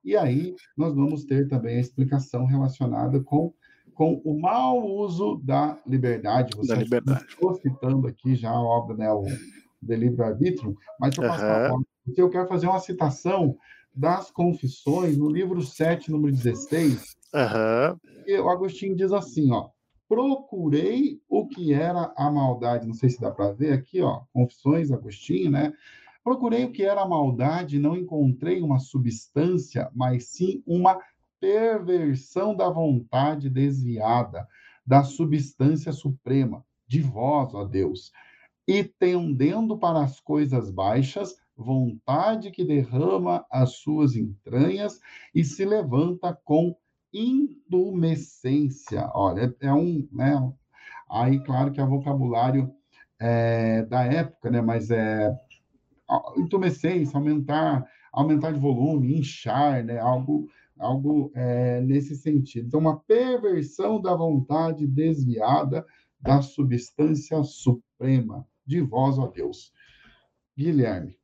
E 0.03 0.15
aí 0.15 0.55
nós 0.75 0.95
vamos 0.95 1.25
ter 1.25 1.47
também 1.47 1.77
a 1.77 1.81
explicação 1.81 2.45
relacionada 2.45 3.21
com, 3.21 3.53
com 3.93 4.21
o 4.23 4.39
mau 4.39 4.85
uso 4.85 5.41
da 5.43 5.77
liberdade. 5.85 6.55
Você 6.55 6.73
da 6.73 6.81
liberdade. 6.81 7.25
Estou 7.29 7.53
citando 7.55 8.07
aqui 8.07 8.35
já 8.35 8.49
a 8.49 8.61
obra, 8.61 8.95
né, 8.95 9.11
o 9.11 9.23
de 9.81 9.95
livre-arbítrio, 9.95 10.75
mas 10.99 11.17
eu, 11.17 11.23
uhum. 11.23 11.83
eu 12.17 12.29
quero 12.29 12.47
fazer 12.47 12.67
uma 12.67 12.79
citação 12.79 13.57
das 13.95 14.29
Confissões, 14.29 15.17
no 15.17 15.29
livro 15.29 15.61
7, 15.61 16.11
número 16.11 16.35
16, 16.35 17.01
uhum. 17.33 18.43
o 18.43 18.49
Agostinho 18.49 18.95
diz 18.95 19.11
assim, 19.11 19.51
ó, 19.51 19.69
procurei 20.09 21.21
o 21.29 21.47
que 21.47 21.71
era 21.71 22.11
a 22.17 22.31
maldade, 22.31 22.87
não 22.87 22.95
sei 22.95 23.11
se 23.11 23.21
dá 23.21 23.29
para 23.29 23.53
ver 23.53 23.73
aqui, 23.73 24.01
ó, 24.01 24.23
Confissões, 24.33 24.91
Agostinho, 24.91 25.51
né? 25.51 25.71
Procurei 26.23 26.65
o 26.65 26.71
que 26.71 26.83
era 26.83 27.03
a 27.03 27.07
maldade, 27.07 27.79
não 27.79 27.95
encontrei 27.95 28.59
uma 28.61 28.79
substância, 28.79 29.89
mas 29.93 30.25
sim 30.25 30.63
uma 30.65 30.99
perversão 31.39 32.55
da 32.55 32.69
vontade 32.69 33.49
desviada, 33.49 34.47
da 34.85 35.03
substância 35.03 35.93
suprema, 35.93 36.65
de 36.87 37.01
vós, 37.01 37.53
ó 37.53 37.63
Deus, 37.63 38.11
e 38.67 38.83
tendendo 38.83 39.77
para 39.77 40.03
as 40.03 40.19
coisas 40.19 40.71
baixas, 40.71 41.35
vontade 41.55 42.49
que 42.49 42.65
derrama 42.65 43.45
as 43.49 43.75
suas 43.75 44.15
entranhas 44.15 44.99
e 45.35 45.43
se 45.43 45.63
levanta 45.63 46.33
com 46.43 46.75
intumescência. 47.13 49.09
Olha, 49.13 49.55
é 49.59 49.73
um, 49.73 50.07
né? 50.11 50.53
Aí, 51.09 51.39
claro 51.43 51.71
que 51.71 51.81
é 51.81 51.85
vocabulário 51.85 52.71
é, 53.19 53.83
da 53.83 54.03
época, 54.03 54.49
né? 54.51 54.61
Mas 54.61 54.91
é 54.91 55.35
intumescência, 56.37 57.17
aumentar, 57.17 57.85
aumentar 58.11 58.51
de 58.51 58.59
volume, 58.59 59.17
inchar, 59.17 59.83
né? 59.83 59.99
Algo, 59.99 60.49
algo 60.77 61.31
é, 61.35 61.81
nesse 61.81 62.15
sentido. 62.15 62.67
Então, 62.67 62.79
uma 62.79 62.99
perversão 62.99 64.01
da 64.01 64.15
vontade 64.15 64.87
desviada 64.87 65.85
da 66.21 66.41
substância 66.41 67.41
suprema 67.43 68.45
de 68.65 68.81
vós, 68.81 69.17
ó 69.17 69.27
Deus. 69.27 69.71
Guilherme, 70.57 71.17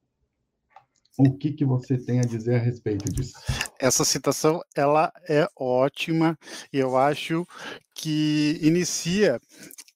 o 1.18 1.38
que, 1.38 1.52
que 1.52 1.66
você 1.66 1.98
tem 1.98 2.20
a 2.20 2.24
dizer 2.24 2.56
a 2.56 2.60
respeito 2.60 3.12
disso? 3.12 3.36
Essa 3.80 4.06
citação 4.06 4.62
ela 4.76 5.12
é 5.28 5.48
ótima 5.56 6.38
e 6.72 6.80
eu 6.80 6.98
acho 6.98 7.46
que 7.94 8.60
inicia 8.62 9.40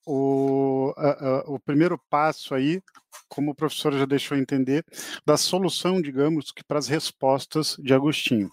o, 0.06 0.92
a, 0.96 1.10
a, 1.10 1.38
o 1.46 1.58
primeiro 1.58 1.98
passo 2.10 2.54
aí, 2.54 2.82
como 3.28 3.52
o 3.52 3.54
professor 3.54 3.92
já 3.92 4.04
deixou 4.04 4.36
entender, 4.36 4.84
da 5.24 5.36
solução, 5.36 6.00
digamos, 6.00 6.50
que 6.50 6.64
para 6.64 6.78
as 6.78 6.88
respostas 6.88 7.76
de 7.78 7.94
Agostinho. 7.94 8.50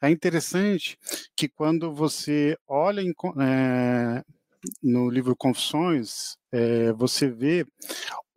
É 0.00 0.10
interessante 0.10 0.98
que 1.36 1.48
quando 1.48 1.92
você 1.92 2.56
olha 2.66 3.00
em, 3.00 3.12
é, 3.40 4.22
no 4.82 5.08
livro 5.08 5.36
Confissões, 5.36 6.36
é, 6.52 6.92
você 6.92 7.28
vê 7.28 7.64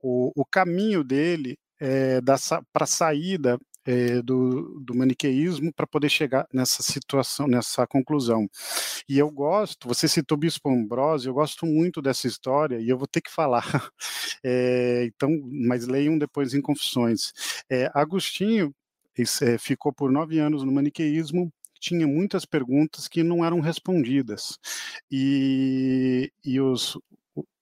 o, 0.02 0.32
o 0.36 0.45
caminho 0.45 1.04
dele 1.04 1.58
é, 1.80 2.19
para 2.21 2.84
a 2.84 2.88
saída 2.88 3.60
é, 3.89 4.21
do, 4.21 4.80
do, 4.82 4.93
maniqueísmo 4.93 5.73
para 5.73 5.88
poder 5.88 6.10
chegar 6.10 6.47
nessa 6.54 6.84
situação, 6.84 7.47
nessa 7.47 7.88
conclusão. 7.88 8.47
E 9.10 9.17
eu 9.17 9.32
gosto, 9.32 9.88
você 9.88 10.08
citou 10.08 10.38
Bispo 10.38 10.69
Ambrósio, 10.69 11.30
eu 11.30 11.34
gosto 11.34 11.65
muito 11.65 11.99
dessa 11.99 12.28
história 12.28 12.80
e 12.80 12.88
eu 12.88 12.97
vou 12.99 13.08
ter 13.08 13.21
que 13.21 13.32
falar. 13.32 13.63
É, 14.41 15.04
então, 15.04 15.30
mas 15.52 15.86
leiam 15.86 16.17
depois 16.17 16.54
em 16.54 16.62
Confissões. 16.62 17.34
É, 17.69 17.91
Agostinho 17.93 18.73
ficou 19.60 19.91
por 19.91 20.10
nove 20.10 20.39
anos 20.39 20.63
no 20.63 20.71
maniqueísmo, 20.71 21.52
tinha 21.78 22.08
muitas 22.08 22.45
perguntas 22.45 23.10
que 23.10 23.21
não 23.21 23.43
eram 23.43 23.60
respondidas. 23.60 24.58
E, 25.12 26.32
e 26.45 26.62
os, 26.62 26.97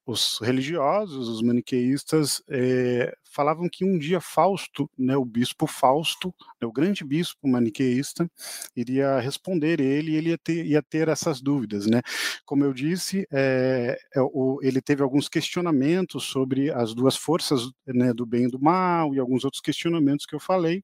os 0.06 0.40
religiosos, 0.40 1.28
os 1.28 1.42
maniqueístas, 1.42 2.44
é, 2.48 3.12
falavam 3.38 3.70
que 3.72 3.86
um 3.86 4.00
dia 4.00 4.20
Fausto, 4.20 4.90
né, 4.98 5.16
o 5.16 5.24
bispo 5.24 5.68
Fausto, 5.68 6.34
né, 6.60 6.68
o 6.68 6.72
grande 6.72 7.06
bispo 7.06 7.48
maniqueísta, 7.48 8.28
iria 8.76 9.20
responder 9.20 9.80
ele 9.80 10.14
e 10.14 10.16
ele 10.16 10.30
ia 10.30 10.38
ter, 10.40 10.66
ia 10.66 10.82
ter 10.82 11.08
essas 11.08 11.40
dúvidas. 11.40 11.86
Né? 11.86 12.02
Como 12.44 12.64
eu 12.64 12.74
disse, 12.74 13.28
é, 13.32 13.96
o, 14.34 14.58
ele 14.64 14.82
teve 14.82 15.04
alguns 15.04 15.30
questionamentos 15.30 16.24
sobre 16.24 16.72
as 16.72 16.96
duas 16.96 17.16
forças 17.16 17.70
né, 17.86 18.12
do 18.12 18.26
bem 18.26 18.46
e 18.46 18.50
do 18.50 18.60
mal 18.60 19.14
e 19.14 19.20
alguns 19.20 19.46
outros 19.46 19.62
questionamentos 19.62 20.26
que 20.26 20.34
eu 20.34 20.40
falei, 20.40 20.84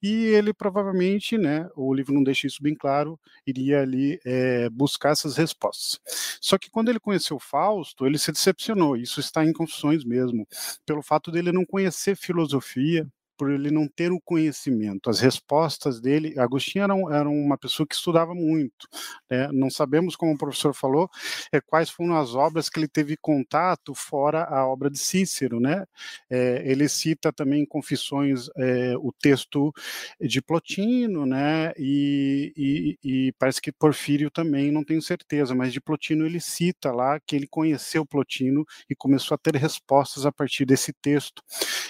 e 0.00 0.26
ele 0.26 0.54
provavelmente, 0.54 1.36
né, 1.36 1.68
o 1.74 1.92
livro 1.92 2.14
não 2.14 2.22
deixa 2.22 2.46
isso 2.46 2.62
bem 2.62 2.76
claro, 2.76 3.18
iria 3.44 3.80
ali 3.80 4.20
é, 4.24 4.70
buscar 4.70 5.10
essas 5.10 5.36
respostas. 5.36 5.98
Só 6.40 6.56
que 6.56 6.70
quando 6.70 6.90
ele 6.90 7.00
conheceu 7.00 7.40
Fausto, 7.40 8.06
ele 8.06 8.18
se 8.18 8.30
decepcionou, 8.30 8.96
isso 8.96 9.18
está 9.18 9.44
em 9.44 9.52
Confissões 9.52 10.04
mesmo, 10.04 10.46
pelo 10.86 11.02
fato 11.02 11.32
dele 11.32 11.50
não 11.50 11.64
conhecer 11.64 11.87
conhecer 11.88 12.14
filosofia, 12.16 13.06
por 13.38 13.50
ele 13.50 13.70
não 13.70 13.86
ter 13.86 14.10
o 14.10 14.20
conhecimento. 14.20 15.08
As 15.08 15.20
respostas 15.20 16.00
dele, 16.00 16.34
Agostinho 16.38 16.82
era, 16.82 16.94
um, 16.94 17.10
era 17.10 17.28
uma 17.28 17.56
pessoa 17.56 17.86
que 17.86 17.94
estudava 17.94 18.34
muito. 18.34 18.88
Né? 19.30 19.48
Não 19.52 19.70
sabemos, 19.70 20.16
como 20.16 20.32
o 20.32 20.38
professor 20.38 20.74
falou, 20.74 21.08
é, 21.52 21.60
quais 21.60 21.88
foram 21.88 22.16
as 22.16 22.34
obras 22.34 22.68
que 22.68 22.80
ele 22.80 22.88
teve 22.88 23.16
contato 23.16 23.94
fora 23.94 24.44
a 24.44 24.66
obra 24.66 24.90
de 24.90 24.98
Cícero. 24.98 25.60
Né? 25.60 25.86
É, 26.28 26.62
ele 26.66 26.88
cita 26.88 27.32
também 27.32 27.62
em 27.62 27.66
Confissões 27.66 28.48
é, 28.56 28.96
o 28.98 29.12
texto 29.12 29.72
de 30.20 30.42
Plotino, 30.42 31.24
né? 31.24 31.72
E, 31.78 32.52
e, 32.56 32.98
e, 33.04 33.32
parece 33.38 33.60
que 33.60 33.70
Porfírio 33.70 34.30
também, 34.30 34.72
não 34.72 34.82
tenho 34.82 35.00
certeza, 35.00 35.54
mas 35.54 35.72
de 35.72 35.80
Plotino 35.80 36.26
ele 36.26 36.40
cita 36.40 36.90
lá 36.90 37.20
que 37.20 37.36
ele 37.36 37.46
conheceu 37.46 38.04
Plotino 38.04 38.64
e 38.90 38.96
começou 38.96 39.34
a 39.34 39.38
ter 39.38 39.54
respostas 39.54 40.26
a 40.26 40.32
partir 40.32 40.64
desse 40.64 40.92
texto. 40.92 41.42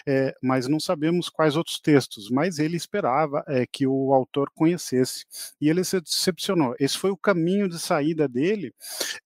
É, 0.06 0.34
mas 0.42 0.68
não 0.68 0.80
sabemos 0.80 1.30
quais 1.38 1.54
outros 1.54 1.78
textos, 1.78 2.28
mas 2.30 2.58
ele 2.58 2.76
esperava 2.76 3.44
é, 3.46 3.64
que 3.64 3.86
o 3.86 4.12
autor 4.12 4.50
conhecesse 4.52 5.24
e 5.60 5.68
ele 5.70 5.84
se 5.84 6.00
decepcionou. 6.00 6.74
Esse 6.80 6.98
foi 6.98 7.12
o 7.12 7.16
caminho 7.16 7.68
de 7.68 7.78
saída 7.78 8.26
dele 8.26 8.74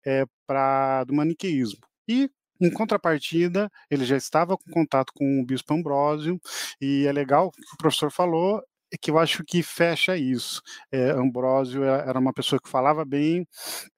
é, 0.05 0.27
para 0.46 1.05
do 1.05 1.14
maniqueísmo. 1.14 1.81
E 2.07 2.31
em 2.61 2.70
contrapartida, 2.70 3.70
ele 3.90 4.05
já 4.05 4.16
estava 4.16 4.59
com 4.59 4.70
contato 4.70 5.11
com 5.16 5.40
o 5.40 5.46
bispo 5.46 5.72
Ambrósio, 5.72 6.38
e 6.81 7.07
é 7.07 7.12
legal 7.12 7.46
o 7.48 7.51
que 7.51 7.75
o 7.75 7.79
professor 7.79 8.12
falou, 8.12 8.62
é 8.92 8.96
que 9.01 9.11
eu 9.11 9.18
acho 9.18 9.42
que 9.44 9.62
fecha 9.62 10.16
isso. 10.16 10.61
É, 10.92 11.11
Ambrósio 11.12 11.83
era 11.83 12.18
uma 12.18 12.33
pessoa 12.33 12.61
que 12.62 12.68
falava 12.68 13.05
bem, 13.07 13.46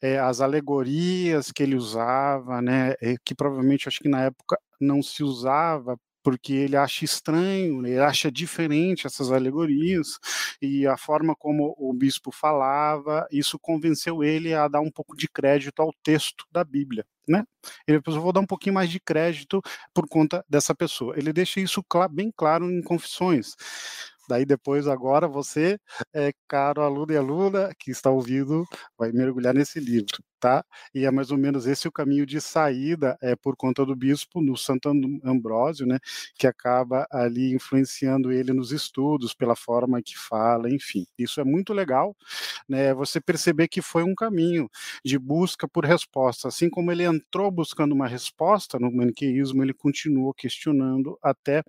é, 0.00 0.18
as 0.20 0.40
alegorias 0.40 1.50
que 1.52 1.64
ele 1.64 1.74
usava, 1.74 2.62
né, 2.62 2.94
é, 3.02 3.16
que 3.24 3.34
provavelmente 3.34 3.88
acho 3.88 3.98
que 4.00 4.08
na 4.08 4.22
época 4.26 4.56
não 4.80 5.02
se 5.02 5.24
usava 5.24 5.96
porque 6.24 6.54
ele 6.54 6.76
acha 6.76 7.04
estranho, 7.04 7.86
ele 7.86 7.98
acha 8.00 8.32
diferente 8.32 9.06
essas 9.06 9.30
alegorias 9.30 10.18
e 10.60 10.86
a 10.86 10.96
forma 10.96 11.36
como 11.36 11.74
o 11.78 11.92
bispo 11.92 12.32
falava, 12.32 13.28
isso 13.30 13.58
convenceu 13.58 14.24
ele 14.24 14.54
a 14.54 14.66
dar 14.66 14.80
um 14.80 14.90
pouco 14.90 15.14
de 15.16 15.28
crédito 15.28 15.80
ao 15.82 15.92
texto 16.02 16.46
da 16.50 16.64
Bíblia, 16.64 17.06
né? 17.28 17.44
Ele 17.86 18.00
eu 18.04 18.20
vou 18.22 18.32
dar 18.32 18.40
um 18.40 18.46
pouquinho 18.46 18.74
mais 18.74 18.88
de 18.90 18.98
crédito 18.98 19.60
por 19.92 20.08
conta 20.08 20.44
dessa 20.48 20.74
pessoa. 20.74 21.14
Ele 21.16 21.32
deixa 21.32 21.60
isso 21.60 21.84
bem 22.10 22.32
claro 22.34 22.70
em 22.70 22.82
Confissões. 22.82 23.54
Daí 24.28 24.44
depois, 24.44 24.86
agora, 24.86 25.28
você, 25.28 25.78
é, 26.14 26.32
caro 26.48 26.82
aluno 26.82 27.12
e 27.12 27.16
aluna 27.16 27.70
que 27.78 27.90
está 27.90 28.10
ouvindo, 28.10 28.64
vai 28.98 29.12
mergulhar 29.12 29.54
nesse 29.54 29.78
livro, 29.80 30.18
tá? 30.40 30.64
E 30.94 31.04
é 31.04 31.10
mais 31.10 31.30
ou 31.30 31.38
menos 31.38 31.66
esse 31.66 31.86
o 31.88 31.92
caminho 31.92 32.26
de 32.26 32.40
saída 32.40 33.16
é, 33.22 33.36
por 33.36 33.56
conta 33.56 33.84
do 33.84 33.94
bispo, 33.96 34.40
no 34.42 34.56
Santo 34.56 34.88
Ambrósio, 35.24 35.86
né? 35.86 35.98
Que 36.38 36.46
acaba 36.46 37.06
ali 37.10 37.52
influenciando 37.54 38.32
ele 38.32 38.52
nos 38.52 38.72
estudos, 38.72 39.34
pela 39.34 39.56
forma 39.56 40.02
que 40.02 40.16
fala, 40.18 40.70
enfim. 40.70 41.06
Isso 41.18 41.40
é 41.40 41.44
muito 41.44 41.72
legal, 41.72 42.16
né? 42.68 42.94
Você 42.94 43.20
perceber 43.20 43.68
que 43.68 43.82
foi 43.82 44.02
um 44.04 44.14
caminho 44.14 44.68
de 45.04 45.18
busca 45.18 45.68
por 45.68 45.84
resposta. 45.84 46.48
Assim 46.48 46.70
como 46.70 46.92
ele 46.92 47.04
entrou 47.04 47.50
buscando 47.50 47.92
uma 47.94 48.08
resposta 48.08 48.78
no 48.78 48.90
maniqueísmo, 48.92 49.62
ele 49.62 49.74
continuou 49.74 50.34
questionando 50.34 51.18
até 51.22 51.62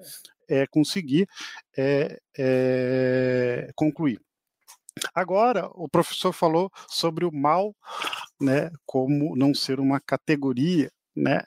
é, 0.48 0.66
conseguir 0.68 1.28
é, 1.78 2.20
é, 2.38 3.70
concluir. 3.76 4.20
Agora, 5.14 5.68
o 5.74 5.90
professor 5.90 6.32
falou 6.32 6.72
sobre 6.90 7.26
o 7.26 7.32
mal, 7.32 7.76
né, 8.40 8.72
como 8.86 9.36
não 9.36 9.54
ser 9.54 9.80
uma 9.80 10.00
categoria, 10.00 10.90
né? 11.16 11.42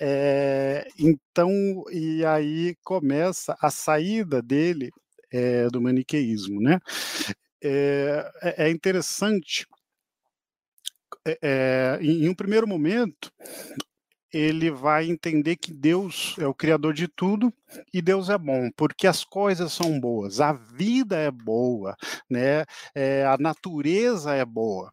É, 0.00 0.86
então, 0.98 1.50
e 1.90 2.24
aí 2.24 2.76
começa 2.82 3.56
a 3.60 3.70
saída 3.70 4.42
dele 4.42 4.90
é, 5.30 5.68
do 5.68 5.80
maniqueísmo, 5.80 6.60
né? 6.60 6.78
É, 7.62 8.64
é 8.66 8.70
interessante, 8.70 9.66
em 12.00 12.28
um 12.28 12.34
primeiro 12.34 12.66
momento, 12.66 13.30
ele 14.32 14.70
vai 14.70 15.08
entender 15.08 15.56
que 15.56 15.72
Deus 15.72 16.36
é 16.38 16.46
o 16.46 16.54
criador 16.54 16.94
de 16.94 17.06
tudo 17.06 17.52
e 17.92 18.00
Deus 18.00 18.28
é 18.28 18.38
bom, 18.38 18.70
porque 18.76 19.06
as 19.06 19.24
coisas 19.24 19.72
são 19.72 20.00
boas, 20.00 20.40
a 20.40 20.52
vida 20.52 21.16
é 21.16 21.30
boa, 21.30 21.96
né? 22.30 22.64
É, 22.94 23.24
a 23.26 23.36
natureza 23.38 24.34
é 24.34 24.44
boa. 24.44 24.92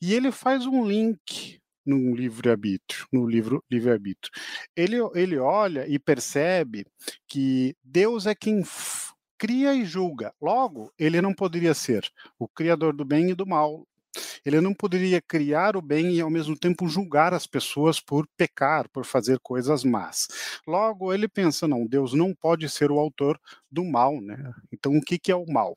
E 0.00 0.14
ele 0.14 0.30
faz 0.30 0.66
um 0.66 0.86
link 0.86 1.60
no 1.84 2.14
livre-arbítrio, 2.14 3.06
no 3.12 3.26
livro 3.28 3.62
livre-arbítrio. 3.70 4.32
Ele, 4.74 4.96
ele 5.14 5.38
olha 5.38 5.86
e 5.86 5.98
percebe 5.98 6.84
que 7.28 7.76
Deus 7.84 8.26
é 8.26 8.34
quem 8.34 8.62
cria 9.38 9.74
e 9.74 9.84
julga. 9.84 10.32
Logo, 10.40 10.92
ele 10.98 11.20
não 11.20 11.32
poderia 11.32 11.74
ser 11.74 12.08
o 12.38 12.48
criador 12.48 12.94
do 12.94 13.04
bem 13.04 13.30
e 13.30 13.34
do 13.34 13.46
mal. 13.46 13.86
Ele 14.44 14.60
não 14.60 14.74
poderia 14.74 15.20
criar 15.20 15.76
o 15.76 15.82
bem 15.82 16.14
e 16.14 16.20
ao 16.20 16.30
mesmo 16.30 16.56
tempo 16.56 16.88
julgar 16.88 17.34
as 17.34 17.46
pessoas 17.46 18.00
por 18.00 18.26
pecar, 18.36 18.88
por 18.90 19.04
fazer 19.04 19.38
coisas 19.40 19.84
más. 19.84 20.28
Logo, 20.66 21.12
ele 21.12 21.28
pensa, 21.28 21.66
não, 21.68 21.86
Deus 21.86 22.12
não 22.12 22.34
pode 22.34 22.68
ser 22.68 22.90
o 22.90 22.98
autor 22.98 23.40
do 23.70 23.84
mal, 23.84 24.20
né? 24.20 24.52
Então, 24.72 24.96
o 24.96 25.00
que, 25.00 25.18
que 25.18 25.32
é 25.32 25.36
o 25.36 25.46
mal? 25.46 25.74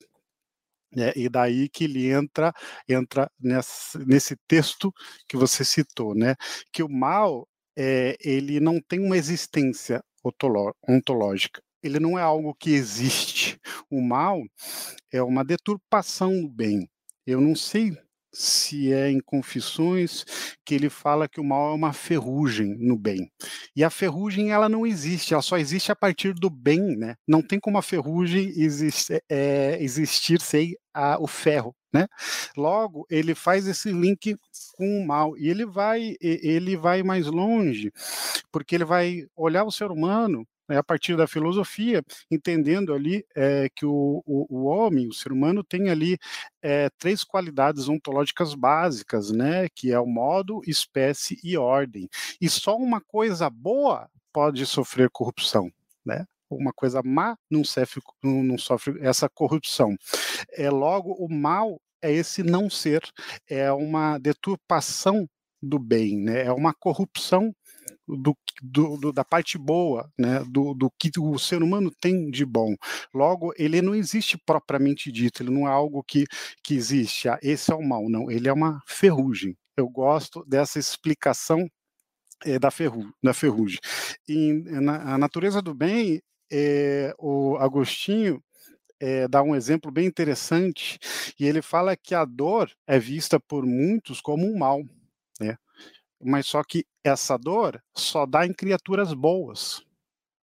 É, 0.98 1.14
e 1.16 1.30
daí 1.30 1.70
que 1.70 1.84
ele 1.84 2.12
entra 2.12 2.52
entra 2.88 3.30
nesse, 3.40 4.36
texto 4.48 4.92
que 5.28 5.38
você 5.38 5.64
citou, 5.64 6.16
né? 6.16 6.36
Que 6.72 6.82
o 6.82 6.90
mal 6.90 7.48
é, 7.78 8.18
ele 8.22 8.60
não 8.60 8.82
tem 8.82 9.00
uma 9.00 9.18
existência 9.18 10.04
ontológica. 10.88 11.62
Ele 11.82 12.00
não 12.00 12.18
é 12.18 12.22
algo 12.22 12.56
que 12.56 12.72
existe. 12.72 13.60
O 13.90 14.02
mal 14.02 14.42
é 15.12 15.22
uma 15.22 15.46
deturpação 15.46 16.42
do 16.42 16.50
bem. 16.50 16.90
Eu 17.26 17.40
não 17.40 17.56
sei 17.56 17.98
se 18.32 18.94
é 18.94 19.10
em 19.10 19.20
Confissões 19.20 20.24
que 20.66 20.76
ele 20.76 20.90
fala 20.90 21.28
que 21.28 21.40
o 21.40 21.44
mal 21.44 21.72
é 21.72 21.74
uma 21.74 21.94
ferrugem 21.94 22.76
no 22.80 22.98
bem. 22.98 23.32
E 23.76 23.84
a 23.84 23.90
ferrugem 23.90 24.52
ela 24.52 24.70
não 24.70 24.86
existe, 24.86 25.34
ela 25.34 25.42
só 25.42 25.58
existe 25.58 25.92
a 25.92 25.96
partir 25.96 26.34
do 26.34 26.50
bem, 26.50 26.96
né? 26.98 27.16
Não 27.28 27.42
tem 27.42 27.60
como 27.60 27.78
a 27.78 27.82
ferrugem 27.82 28.50
existe, 28.56 29.22
é, 29.30 29.78
existir 29.82 30.42
sem 30.42 30.76
a, 30.94 31.20
o 31.20 31.28
ferro, 31.28 31.76
né? 31.94 32.08
Logo, 32.56 33.06
ele 33.10 33.34
faz 33.36 33.68
esse 33.68 33.92
link 33.92 34.36
com 34.76 35.00
o 35.02 35.06
mal 35.06 35.38
e 35.38 35.50
ele 35.50 35.66
vai 35.66 36.16
ele 36.22 36.78
vai 36.78 37.04
mais 37.04 37.28
longe, 37.28 37.92
porque 38.52 38.76
ele 38.76 38.86
vai 38.86 39.26
olhar 39.36 39.64
o 39.64 39.72
ser 39.72 39.92
humano 39.92 40.46
né, 40.70 40.78
a 40.78 40.84
partir 40.84 41.18
da 41.18 41.28
filosofia, 41.28 42.04
entendendo 42.30 42.94
ali 42.94 43.26
é, 43.36 43.68
que 43.76 43.86
o, 43.86 44.24
o, 44.26 44.46
o, 44.48 44.66
homem, 44.66 45.08
o 45.08 45.14
ser 45.14 45.32
humano, 45.32 45.64
tem 45.64 45.90
ali 45.90 46.18
é, 46.62 46.90
três 47.00 47.24
qualidades 47.24 47.90
ontológicas 47.90 48.54
básicas, 48.54 49.32
né, 49.32 49.68
que 49.74 49.92
é 49.92 50.00
o 50.00 50.06
modo, 50.06 50.62
espécie 50.68 51.40
e 51.44 51.58
ordem. 51.58 52.08
E 52.40 52.48
só 52.48 52.78
uma 52.78 53.02
coisa 53.02 53.50
boa 53.50 54.08
pode 54.32 54.64
sofrer 54.68 55.10
corrupção, 55.10 55.72
né? 56.06 56.26
Uma 56.48 56.74
coisa 56.74 57.02
má 57.04 57.38
não 57.50 57.64
sofre, 57.64 58.02
não, 58.24 58.58
sofre 58.58 59.00
essa 59.02 59.30
corrupção. 59.30 59.96
É 60.52 60.70
logo 60.70 61.14
o 61.14 61.32
mal 61.32 61.80
é 62.02 62.12
esse 62.12 62.42
não 62.44 62.70
ser, 62.70 63.02
é 63.48 63.72
uma 63.72 64.18
deturpação 64.18 65.28
do 65.62 65.78
bem, 65.78 66.18
né? 66.18 66.46
é 66.46 66.52
uma 66.52 66.74
corrupção 66.74 67.54
do, 68.18 68.38
do, 68.62 68.98
do, 68.98 69.14
da 69.14 69.24
parte 69.24 69.58
boa, 69.58 70.12
né, 70.18 70.44
do, 70.48 70.74
do 70.74 70.92
que 70.98 71.12
o 71.20 71.38
ser 71.38 71.62
humano 71.62 71.92
tem 72.02 72.30
de 72.30 72.46
bom. 72.46 72.76
Logo, 73.14 73.54
ele 73.58 73.82
não 73.82 73.96
existe 73.96 74.38
propriamente 74.38 75.12
dito, 75.12 75.44
ele 75.44 75.52
não 75.52 75.68
é 75.68 75.72
algo 75.72 76.04
que, 76.04 76.26
que 76.64 76.74
existe, 76.76 77.30
ah, 77.30 77.40
esse 77.42 77.72
é 77.72 77.76
o 77.76 77.82
mal, 77.82 78.10
não, 78.10 78.30
ele 78.30 78.48
é 78.48 78.54
uma 78.54 78.82
ferrugem. 78.86 79.56
Eu 79.78 79.88
gosto 79.88 80.44
dessa 80.46 80.80
explicação 80.80 81.70
é, 82.46 82.60
da, 82.60 82.72
ferru, 82.72 83.14
da 83.24 83.34
ferrugem. 83.34 83.80
E 84.28 84.54
na, 84.54 85.14
a 85.14 85.18
natureza 85.18 85.62
do 85.62 85.74
bem, 85.74 86.22
é, 86.52 87.14
o 87.18 87.58
Agostinho 87.58 88.42
é, 89.00 89.28
dá 89.28 89.42
um 89.42 89.56
exemplo 89.56 89.92
bem 89.92 90.06
interessante, 90.06 91.00
e 91.40 91.46
ele 91.46 91.62
fala 91.62 91.96
que 91.96 92.14
a 92.14 92.26
dor 92.26 92.70
é 92.86 93.00
vista 93.00 93.40
por 93.40 93.66
muitos 93.66 94.20
como 94.20 94.46
um 94.46 94.58
mal, 94.58 94.84
né? 95.40 95.58
Mas 96.22 96.48
só 96.48 96.64
que 96.64 96.86
essa 97.04 97.38
dor 97.38 97.82
só 97.96 98.26
dá 98.26 98.46
em 98.46 98.54
criaturas 98.54 99.14
boas, 99.14 99.84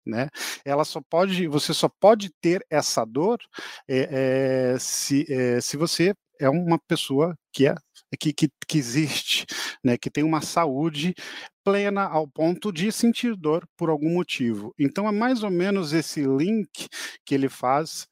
né? 0.06 0.28
Ela 0.64 0.84
só 0.84 1.00
pode, 1.00 1.46
você 1.46 1.74
só 1.74 1.88
pode 1.88 2.30
ter 2.40 2.64
essa 2.70 3.04
dor 3.04 3.38
é, 3.86 4.72
é, 4.74 4.78
se, 4.78 5.26
é, 5.28 5.60
se 5.60 5.76
você 5.76 6.14
é 6.40 6.48
uma 6.48 6.78
pessoa 6.78 7.36
que 7.52 7.66
é 7.66 7.74
que, 8.18 8.32
que, 8.32 8.48
que 8.66 8.78
existe, 8.78 9.44
né? 9.84 9.98
Que 9.98 10.10
tem 10.10 10.24
uma 10.24 10.40
saúde 10.40 11.14
plena 11.62 12.04
ao 12.04 12.26
ponto 12.26 12.72
de 12.72 12.90
sentir 12.90 13.36
dor 13.36 13.68
por 13.76 13.90
algum 13.90 14.10
motivo. 14.14 14.74
Então 14.78 15.06
é 15.06 15.12
mais 15.12 15.42
ou 15.42 15.50
menos 15.50 15.92
esse 15.92 16.22
link 16.22 16.88
que 17.26 17.34
ele 17.34 17.48
faz 17.48 18.06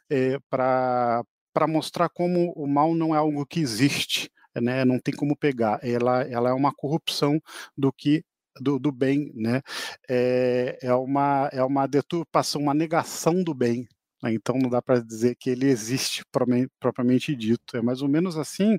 para 0.50 1.24
para 1.54 1.66
mostrar 1.66 2.10
como 2.10 2.52
o 2.52 2.66
mal 2.66 2.94
não 2.94 3.14
é 3.14 3.18
algo 3.18 3.46
que 3.46 3.60
existe, 3.60 4.30
né, 4.60 4.84
não 4.84 4.98
tem 4.98 5.14
como 5.14 5.36
pegar. 5.36 5.78
Ela, 5.82 6.22
ela 6.22 6.50
é 6.50 6.52
uma 6.52 6.72
corrupção 6.74 7.40
do 7.76 7.92
que 7.92 8.24
do, 8.60 8.78
do 8.78 8.90
bem, 8.90 9.32
né? 9.34 9.62
É, 10.08 10.78
é, 10.82 10.94
uma, 10.94 11.48
é 11.52 11.62
uma 11.62 11.86
deturpação, 11.86 12.62
uma 12.62 12.74
negação 12.74 13.42
do 13.42 13.54
bem. 13.54 13.86
Né? 14.22 14.32
Então 14.34 14.56
não 14.58 14.70
dá 14.70 14.80
para 14.80 15.00
dizer 15.00 15.36
que 15.36 15.50
ele 15.50 15.66
existe 15.66 16.24
propriamente 16.80 17.34
dito. 17.34 17.76
É 17.76 17.82
mais 17.82 18.02
ou 18.02 18.08
menos 18.08 18.36
assim 18.36 18.78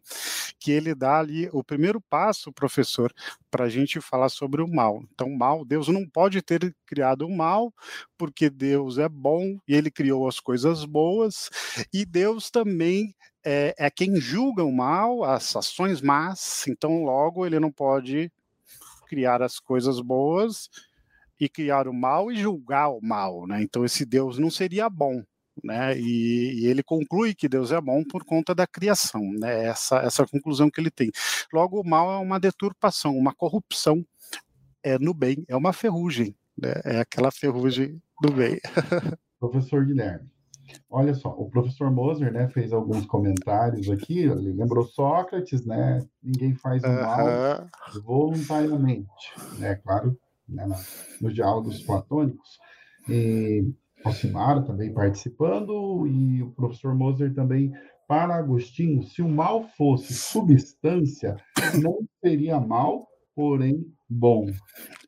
que 0.59 0.71
ele 0.71 0.95
dá 0.95 1.19
ali 1.19 1.49
o 1.53 1.63
primeiro 1.63 2.01
passo, 2.01 2.51
professor, 2.51 3.13
para 3.51 3.65
a 3.65 3.69
gente 3.69 4.01
falar 4.01 4.29
sobre 4.29 4.61
o 4.61 4.67
mal. 4.67 5.03
Então, 5.13 5.29
mal, 5.29 5.63
Deus 5.65 5.87
não 5.87 6.07
pode 6.07 6.41
ter 6.41 6.75
criado 6.85 7.25
o 7.25 7.35
mal, 7.35 7.73
porque 8.17 8.49
Deus 8.49 8.97
é 8.97 9.09
bom 9.09 9.59
e 9.67 9.73
ele 9.75 9.91
criou 9.91 10.27
as 10.27 10.39
coisas 10.39 10.85
boas, 10.85 11.49
e 11.93 12.05
Deus 12.05 12.49
também 12.49 13.13
é, 13.49 13.73
é 13.77 13.89
quem 13.89 14.17
julga 14.17 14.61
o 14.65 14.71
mal, 14.73 15.23
as 15.23 15.55
ações 15.55 16.01
más, 16.01 16.67
então 16.67 17.05
logo 17.05 17.45
ele 17.45 17.61
não 17.61 17.71
pode 17.71 18.29
criar 19.07 19.41
as 19.41 19.57
coisas 19.57 20.01
boas 20.01 20.69
e 21.39 21.47
criar 21.47 21.87
o 21.87 21.93
mal 21.93 22.29
e 22.29 22.35
julgar 22.35 22.89
o 22.89 22.99
mal, 23.01 23.47
né? 23.47 23.61
Então 23.61 23.85
esse 23.85 24.05
Deus 24.05 24.37
não 24.37 24.51
seria 24.51 24.89
bom, 24.89 25.23
né? 25.63 25.97
E, 25.97 26.59
e, 26.59 26.65
ele 26.65 26.83
conclui 26.83 27.33
que 27.33 27.47
Deus 27.47 27.71
é 27.71 27.79
bom 27.79 28.03
por 28.03 28.25
conta 28.25 28.53
da 28.53 28.67
criação, 28.67 29.21
né? 29.39 29.63
Essa 29.67 29.99
essa 29.99 30.27
conclusão 30.27 30.69
que 30.69 30.81
ele 30.81 30.91
tem. 30.91 31.09
Logo 31.53 31.79
o 31.79 31.87
mal 31.87 32.11
é 32.11 32.17
uma 32.17 32.41
deturpação, 32.41 33.15
uma 33.15 33.33
corrupção 33.33 34.05
é 34.83 34.99
no 34.99 35.13
bem, 35.13 35.45
é 35.47 35.55
uma 35.55 35.71
ferrugem, 35.71 36.35
né? 36.57 36.73
É 36.83 36.99
aquela 36.99 37.31
ferrugem 37.31 38.01
do 38.21 38.33
bem. 38.33 38.59
Professor 39.39 39.85
Guilherme, 39.85 40.29
Olha 40.89 41.13
só, 41.13 41.29
o 41.29 41.49
professor 41.49 41.91
Moser, 41.91 42.31
né, 42.31 42.47
fez 42.49 42.73
alguns 42.73 43.05
comentários 43.05 43.89
aqui, 43.89 44.19
ele 44.19 44.53
lembrou 44.53 44.85
Sócrates, 44.85 45.65
né, 45.65 46.05
ninguém 46.21 46.55
faz 46.55 46.83
o 46.83 46.87
mal 46.87 47.67
voluntariamente, 48.03 49.33
né, 49.59 49.75
claro, 49.75 50.17
né, 50.47 50.65
nos 51.21 51.33
diálogos 51.33 51.81
platônicos, 51.83 52.59
e 53.09 53.69
Alcimara 54.03 54.61
também 54.61 54.93
participando, 54.93 56.07
e 56.07 56.41
o 56.43 56.51
professor 56.51 56.95
Moser 56.95 57.33
também, 57.33 57.71
para 58.07 58.35
Agostinho, 58.35 59.03
se 59.03 59.21
o 59.21 59.27
mal 59.27 59.67
fosse 59.77 60.13
substância, 60.13 61.35
não 61.81 61.99
seria 62.23 62.59
mal, 62.59 63.05
porém 63.35 63.85
bom. 64.09 64.49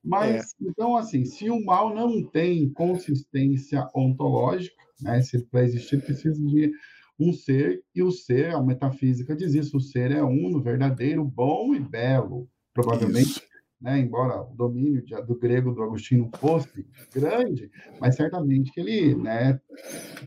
Mas, 0.04 0.54
é. 0.54 0.70
então, 0.70 0.98
assim, 0.98 1.24
se 1.24 1.50
o 1.50 1.64
mal 1.64 1.96
não 1.96 2.24
tem 2.30 2.70
consistência 2.74 3.88
ontológica, 3.96 4.89
né? 5.02 5.22
Se 5.22 5.40
para 5.46 5.64
existir 5.64 6.02
precisa 6.02 6.42
de 6.42 6.72
um 7.20 7.34
ser, 7.34 7.84
e 7.94 8.02
o 8.02 8.12
ser, 8.12 8.56
a 8.56 8.62
metafísica 8.62 9.36
diz 9.36 9.54
isso, 9.54 9.78
o 9.78 9.82
ser 9.82 10.12
é 10.12 10.24
uno, 10.24 10.62
verdadeiro, 10.62 11.26
bom 11.26 11.76
e 11.76 11.80
belo. 11.80 12.48
Provavelmente, 12.74 13.42
né, 13.82 14.00
embora 14.00 14.42
o 14.42 14.56
domínio 14.56 15.04
de, 15.04 15.16
do 15.24 15.38
grego 15.38 15.74
do 15.74 15.84
Agostinho 15.84 16.30
fosse 16.38 16.88
grande, 17.14 17.70
mas 18.00 18.16
certamente 18.16 18.72
que 18.72 18.80
ele 18.80 19.16
né, 19.16 19.60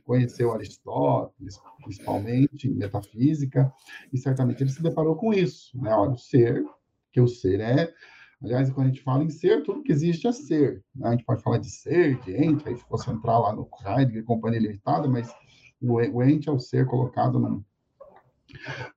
conheceu 0.05 0.53
Aristóteles, 0.53 1.59
principalmente 1.83 2.69
em 2.69 2.75
metafísica, 2.75 3.73
e 4.13 4.19
certamente 4.19 4.63
ele 4.63 4.71
se 4.71 4.83
deparou 4.83 5.17
com 5.17 5.33
isso. 5.33 5.71
Né? 5.81 5.95
Olha, 5.95 6.13
o 6.13 6.19
ser, 6.19 6.63
que 7.11 7.21
o 7.21 7.29
ser 7.29 7.61
é 7.61 7.93
Aliás, 8.43 8.71
quando 8.71 8.87
a 8.87 8.91
gente 8.91 9.03
fala 9.03 9.23
em 9.23 9.31
ser, 9.31 9.63
tudo 9.63 9.83
que 9.83 9.93
existe 9.93 10.27
é 10.27 10.33
ser. 10.33 10.85
Né? 10.95 11.09
A 11.09 11.11
gente 11.13 11.25
pode 11.25 11.43
falar 11.43 11.59
de 11.59 11.71
ser, 11.71 12.19
de 12.21 12.33
ente, 12.33 12.69
aí 12.69 12.77
se 12.77 12.85
fosse 12.85 13.11
entrar 13.11 13.39
lá 13.39 13.55
no 13.55 13.69
Heidegger 13.85 14.25
Companhia 14.25 14.61
Limitada, 14.61 15.09
mas 15.09 15.33
o, 15.81 15.95
o 15.95 16.23
ente 16.23 16.49
é 16.49 16.53
o 16.53 16.59
ser 16.59 16.87
colocado 16.87 17.39
num, 17.39 17.63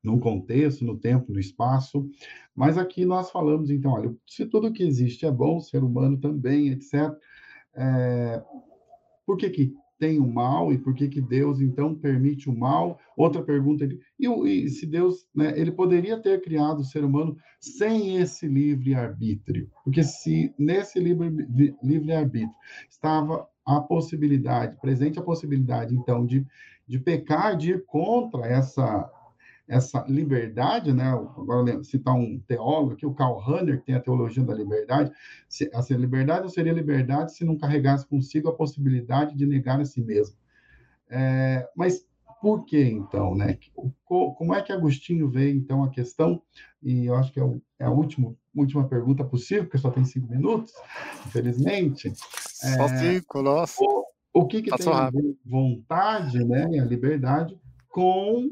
num 0.03 0.19
contexto, 0.19 0.83
no 0.83 0.97
tempo, 0.97 1.31
no 1.31 1.39
espaço. 1.39 2.09
Mas 2.55 2.77
aqui 2.77 3.05
nós 3.05 3.29
falamos, 3.29 3.69
então, 3.69 3.91
olha, 3.91 4.15
se 4.25 4.45
tudo 4.45 4.73
que 4.73 4.83
existe 4.83 5.25
é 5.25 5.31
bom, 5.31 5.57
o 5.57 5.61
ser 5.61 5.83
humano 5.83 6.19
também, 6.19 6.69
etc. 6.69 7.13
É, 7.75 8.43
por 9.25 9.37
que, 9.37 9.49
que 9.49 9.73
tem 9.97 10.19
o 10.19 10.27
mal 10.27 10.73
e 10.73 10.77
por 10.77 10.93
que, 10.93 11.07
que 11.07 11.21
Deus 11.21 11.59
então 11.61 11.95
permite 11.95 12.49
o 12.49 12.57
mal? 12.57 12.99
Outra 13.15 13.41
pergunta, 13.41 13.87
e, 14.19 14.27
e 14.27 14.69
se 14.69 14.85
Deus, 14.85 15.25
né, 15.33 15.53
ele 15.57 15.71
poderia 15.71 16.17
ter 16.19 16.41
criado 16.41 16.79
o 16.79 16.83
ser 16.83 17.03
humano 17.03 17.37
sem 17.59 18.17
esse 18.17 18.47
livre-arbítrio? 18.47 19.69
Porque 19.83 20.03
se 20.03 20.53
nesse 20.57 20.99
livre-arbítrio 20.99 22.55
estava 22.89 23.47
a 23.65 23.81
possibilidade, 23.81 24.77
presente 24.79 25.17
a 25.17 25.23
possibilidade, 25.23 25.95
então, 25.95 26.25
de, 26.25 26.45
de 26.87 26.99
pecar, 26.99 27.57
de 27.57 27.71
ir 27.71 27.85
contra 27.85 28.45
essa 28.45 29.09
essa 29.67 30.05
liberdade, 30.07 30.93
né? 30.93 31.05
Agora 31.05 31.83
citar 31.83 32.13
um 32.13 32.39
teólogo 32.47 32.93
aqui, 32.93 33.05
o 33.05 33.13
Karl 33.13 33.37
Rahner, 33.37 33.79
que 33.79 33.85
tem 33.85 33.95
a 33.95 33.99
teologia 33.99 34.43
da 34.43 34.53
liberdade. 34.53 35.11
Se, 35.49 35.69
assim, 35.73 35.95
liberdade 35.95 36.43
não 36.43 36.49
seria 36.49 36.73
liberdade 36.73 37.35
se 37.35 37.43
não 37.43 37.57
carregasse 37.57 38.07
consigo 38.07 38.47
a 38.47 38.55
possibilidade 38.55 39.35
de 39.35 39.45
negar 39.45 39.81
a 39.81 39.85
si 39.85 40.01
mesmo. 40.01 40.35
É, 41.09 41.67
mas 41.75 42.05
por 42.41 42.63
que 42.65 42.79
então, 42.79 43.33
né? 43.33 43.57
Como 44.05 44.53
é 44.53 44.61
que 44.61 44.71
Agostinho 44.71 45.29
vê 45.29 45.51
então 45.51 45.83
a 45.83 45.89
questão? 45.89 46.41
E 46.81 47.05
eu 47.05 47.15
acho 47.15 47.31
que 47.33 47.39
é, 47.39 47.43
o, 47.43 47.59
é 47.79 47.85
a 47.85 47.89
última, 47.89 48.35
última 48.55 48.87
pergunta 48.87 49.23
possível, 49.23 49.63
porque 49.63 49.79
só 49.79 49.89
tem 49.89 50.05
cinco 50.05 50.31
minutos, 50.31 50.71
infelizmente. 51.25 52.13
Só 52.15 52.85
é, 52.85 52.97
cinco, 53.13 53.41
nossa. 53.41 53.83
O, 53.83 54.05
o 54.31 54.45
que, 54.45 54.61
que 54.61 54.69
tem 54.77 54.93
a 54.93 55.09
ver 55.09 55.35
vontade, 55.43 56.43
né? 56.43 56.65
A 56.79 56.85
liberdade 56.85 57.59
com 57.95 58.51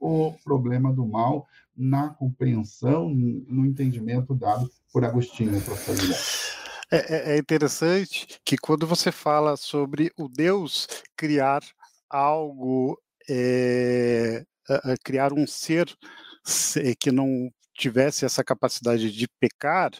o 0.00 0.32
problema 0.42 0.90
do 0.90 1.06
mal 1.06 1.46
na 1.76 2.08
compreensão, 2.08 3.10
no 3.10 3.66
entendimento 3.66 4.34
dado 4.34 4.70
por 4.90 5.04
Agostinho, 5.04 5.60
professor 5.60 6.16
é, 6.90 7.32
é, 7.32 7.34
é 7.34 7.38
interessante 7.38 8.40
que 8.42 8.56
quando 8.56 8.86
você 8.86 9.12
fala 9.12 9.58
sobre 9.58 10.10
o 10.18 10.26
Deus 10.26 10.88
criar 11.14 11.60
algo, 12.08 12.98
é, 13.28 14.42
criar 15.04 15.34
um 15.34 15.46
ser 15.46 15.94
que 16.98 17.12
não 17.12 17.50
tivesse 17.74 18.24
essa 18.24 18.42
capacidade 18.42 19.12
de 19.12 19.28
pecar, 19.38 19.90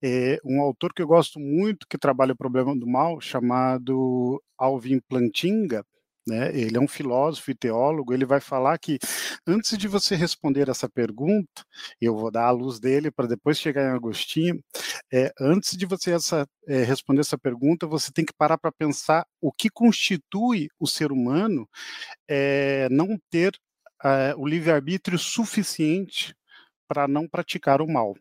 é 0.00 0.38
um 0.44 0.60
autor 0.60 0.92
que 0.94 1.02
eu 1.02 1.06
gosto 1.08 1.40
muito 1.40 1.84
que 1.88 1.98
trabalha 1.98 2.32
o 2.32 2.36
problema 2.36 2.76
do 2.76 2.86
mal, 2.86 3.20
chamado 3.20 4.40
Alvin 4.56 5.00
Plantinga, 5.00 5.84
né? 6.30 6.56
Ele 6.56 6.76
é 6.76 6.80
um 6.80 6.86
filósofo 6.86 7.50
e 7.50 7.54
teólogo. 7.54 8.14
Ele 8.14 8.24
vai 8.24 8.40
falar 8.40 8.78
que 8.78 8.98
antes 9.46 9.76
de 9.76 9.88
você 9.88 10.14
responder 10.14 10.68
essa 10.68 10.88
pergunta, 10.88 11.64
eu 12.00 12.16
vou 12.16 12.30
dar 12.30 12.46
a 12.46 12.50
luz 12.52 12.78
dele 12.78 13.10
para 13.10 13.26
depois 13.26 13.58
chegar 13.58 13.82
em 13.82 13.96
Agostinho. 13.96 14.62
É, 15.12 15.32
antes 15.40 15.76
de 15.76 15.84
você 15.86 16.12
essa, 16.12 16.46
é, 16.68 16.84
responder 16.84 17.20
essa 17.20 17.36
pergunta, 17.36 17.86
você 17.86 18.12
tem 18.12 18.24
que 18.24 18.32
parar 18.32 18.56
para 18.56 18.70
pensar 18.70 19.26
o 19.40 19.52
que 19.52 19.68
constitui 19.68 20.68
o 20.78 20.86
ser 20.86 21.10
humano 21.10 21.68
é, 22.28 22.88
não 22.90 23.18
ter 23.28 23.52
é, 24.04 24.34
o 24.36 24.46
livre-arbítrio 24.46 25.18
suficiente 25.18 26.34
para 26.88 27.08
não 27.08 27.26
praticar 27.28 27.82
o 27.82 27.88
mal. 27.88 28.14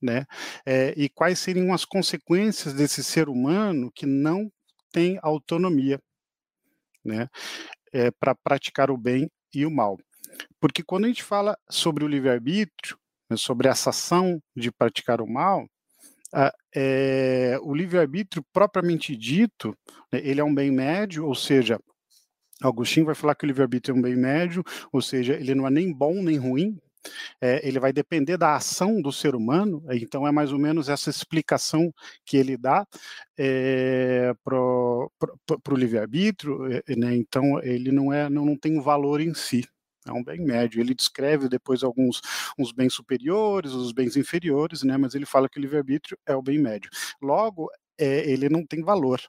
Né? 0.00 0.24
É, 0.64 0.94
e 0.96 1.08
quais 1.08 1.38
seriam 1.40 1.72
as 1.72 1.84
consequências 1.84 2.74
desse 2.74 3.02
ser 3.02 3.28
humano 3.28 3.90
que 3.92 4.06
não 4.06 4.50
tem 4.92 5.18
autonomia 5.22 6.00
né, 7.06 7.28
é, 7.92 8.10
para 8.10 8.34
praticar 8.34 8.90
o 8.90 8.96
bem 8.96 9.30
e 9.54 9.64
o 9.64 9.70
mal. 9.70 9.96
Porque 10.60 10.82
quando 10.82 11.04
a 11.04 11.08
gente 11.08 11.22
fala 11.22 11.56
sobre 11.70 12.04
o 12.04 12.08
livre-arbítrio, 12.08 12.98
né, 13.30 13.36
sobre 13.36 13.68
essa 13.68 13.90
ação 13.90 14.42
de 14.54 14.70
praticar 14.70 15.20
o 15.20 15.26
mal, 15.26 15.66
é, 16.74 17.58
o 17.62 17.74
livre-arbítrio 17.74 18.44
propriamente 18.52 19.16
dito, 19.16 19.76
né, 20.12 20.20
ele 20.22 20.40
é 20.40 20.44
um 20.44 20.54
bem 20.54 20.70
médio, 20.70 21.24
ou 21.24 21.34
seja, 21.34 21.80
Agostinho 22.62 23.06
vai 23.06 23.14
falar 23.14 23.34
que 23.34 23.44
o 23.44 23.46
livre-arbítrio 23.46 23.94
é 23.94 23.98
um 23.98 24.02
bem 24.02 24.16
médio, 24.16 24.64
ou 24.92 25.00
seja, 25.00 25.34
ele 25.34 25.54
não 25.54 25.66
é 25.66 25.70
nem 25.70 25.92
bom 25.92 26.22
nem 26.22 26.36
ruim, 26.36 26.78
é, 27.40 27.66
ele 27.66 27.78
vai 27.78 27.92
depender 27.92 28.36
da 28.36 28.56
ação 28.56 29.00
do 29.00 29.12
ser 29.12 29.34
humano, 29.34 29.82
então 29.90 30.26
é 30.26 30.32
mais 30.32 30.52
ou 30.52 30.58
menos 30.58 30.88
essa 30.88 31.10
explicação 31.10 31.92
que 32.24 32.36
ele 32.36 32.56
dá 32.56 32.86
é, 33.38 34.32
para 34.44 34.56
o 34.56 35.76
livre-arbítrio, 35.76 36.66
é, 36.72 36.96
né, 36.96 37.14
então 37.16 37.60
ele 37.62 37.90
não, 37.92 38.12
é, 38.12 38.28
não, 38.28 38.44
não 38.44 38.56
tem 38.56 38.78
um 38.78 38.82
valor 38.82 39.20
em 39.20 39.34
si, 39.34 39.64
é 40.06 40.12
um 40.12 40.22
bem 40.22 40.40
médio. 40.40 40.80
Ele 40.80 40.94
descreve 40.94 41.48
depois 41.48 41.82
alguns 41.82 42.20
uns 42.58 42.72
bens 42.72 42.94
superiores, 42.94 43.72
os 43.72 43.92
bens 43.92 44.16
inferiores, 44.16 44.82
né, 44.82 44.96
mas 44.96 45.14
ele 45.14 45.26
fala 45.26 45.48
que 45.48 45.58
o 45.58 45.62
livre-arbítrio 45.62 46.18
é 46.26 46.34
o 46.34 46.42
bem 46.42 46.58
médio. 46.58 46.90
Logo, 47.20 47.70
é, 47.98 48.30
ele 48.30 48.48
não 48.48 48.64
tem 48.64 48.82
valor, 48.82 49.20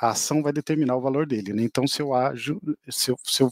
a 0.00 0.10
ação 0.10 0.42
vai 0.42 0.52
determinar 0.52 0.96
o 0.96 1.00
valor 1.00 1.26
dele. 1.26 1.52
Né? 1.52 1.62
Então, 1.62 1.86
se 1.86 2.02
eu 2.02 2.14
ajo, 2.14 2.60
se 2.88 3.10
eu, 3.10 3.16
se 3.24 3.42
eu 3.42 3.50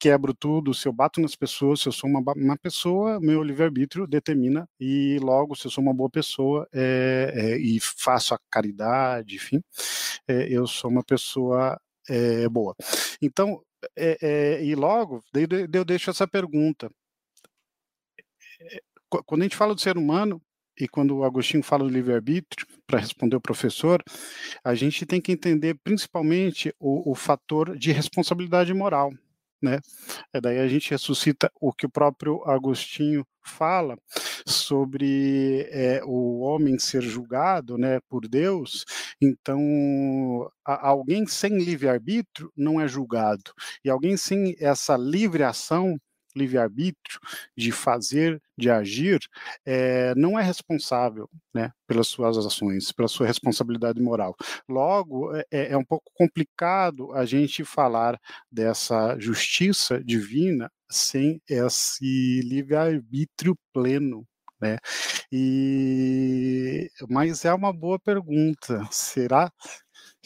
quebro 0.00 0.32
tudo, 0.34 0.72
se 0.72 0.88
eu 0.88 0.92
bato 0.92 1.20
nas 1.20 1.36
pessoas, 1.36 1.80
se 1.80 1.88
eu 1.88 1.92
sou 1.92 2.08
uma, 2.08 2.22
uma 2.34 2.56
pessoa, 2.56 3.20
meu 3.20 3.42
livre-arbítrio 3.42 4.06
determina, 4.06 4.66
e 4.80 5.18
logo, 5.20 5.54
se 5.54 5.66
eu 5.66 5.70
sou 5.70 5.84
uma 5.84 5.92
boa 5.92 6.08
pessoa 6.08 6.66
é, 6.72 7.32
é, 7.34 7.58
e 7.58 7.78
faço 7.78 8.34
a 8.34 8.38
caridade, 8.50 9.36
enfim, 9.36 9.62
é, 10.26 10.48
eu 10.50 10.66
sou 10.66 10.90
uma 10.90 11.04
pessoa 11.04 11.78
boa. 12.50 12.74
Então, 13.22 13.62
e 14.60 14.74
logo, 14.74 15.22
daí 15.32 15.46
eu 15.72 15.84
deixo 15.84 16.10
essa 16.10 16.26
pergunta. 16.26 16.90
Quando 19.08 19.42
a 19.42 19.44
gente 19.44 19.56
fala 19.56 19.76
do 19.76 19.80
ser 19.80 19.96
humano, 19.96 20.42
e 20.80 20.88
quando 20.88 21.18
o 21.18 21.24
Agostinho 21.24 21.62
fala 21.62 21.84
do 21.84 21.90
livre-arbítrio, 21.90 22.66
para 22.84 22.98
responder 22.98 23.36
o 23.36 23.40
professor, 23.40 24.02
a 24.64 24.74
gente 24.74 25.06
tem 25.06 25.20
que 25.20 25.30
entender 25.30 25.78
principalmente 25.84 26.74
o, 26.80 27.12
o 27.12 27.14
fator 27.14 27.76
de 27.78 27.92
responsabilidade 27.92 28.74
moral 28.74 29.12
né? 29.62 29.80
É 30.32 30.40
daí 30.40 30.58
a 30.58 30.68
gente 30.68 30.90
ressuscita 30.90 31.50
o 31.60 31.72
que 31.72 31.86
o 31.86 31.90
próprio 31.90 32.42
Agostinho 32.44 33.26
fala 33.42 33.96
sobre 34.46 35.66
é, 35.70 36.00
o 36.04 36.40
homem 36.40 36.78
ser 36.78 37.02
julgado, 37.02 37.76
né, 37.78 38.00
por 38.08 38.28
Deus. 38.28 38.84
Então, 39.20 39.60
a, 40.64 40.88
alguém 40.88 41.26
sem 41.26 41.58
livre 41.58 41.88
arbítrio 41.88 42.52
não 42.56 42.80
é 42.80 42.86
julgado 42.88 43.52
e 43.84 43.90
alguém 43.90 44.16
sem 44.16 44.56
essa 44.58 44.96
livre 44.96 45.42
ação 45.42 45.98
livre-arbítrio 46.36 47.20
de 47.56 47.72
fazer, 47.72 48.40
de 48.56 48.70
agir, 48.70 49.20
é, 49.64 50.14
não 50.14 50.38
é 50.38 50.42
responsável 50.42 51.28
né, 51.54 51.72
pelas 51.86 52.08
suas 52.08 52.36
ações, 52.38 52.92
pela 52.92 53.08
sua 53.08 53.26
responsabilidade 53.26 54.00
moral. 54.00 54.36
Logo, 54.68 55.34
é, 55.34 55.44
é, 55.50 55.72
é 55.72 55.76
um 55.76 55.84
pouco 55.84 56.10
complicado 56.14 57.12
a 57.12 57.24
gente 57.24 57.64
falar 57.64 58.18
dessa 58.50 59.18
justiça 59.18 60.02
divina 60.02 60.70
sem 60.90 61.40
esse 61.48 62.40
livre-arbítrio 62.42 63.56
pleno. 63.72 64.26
Né? 64.60 64.78
E, 65.32 66.90
mas 67.08 67.44
é 67.44 67.54
uma 67.54 67.72
boa 67.72 67.98
pergunta. 67.98 68.86
Será 68.90 69.50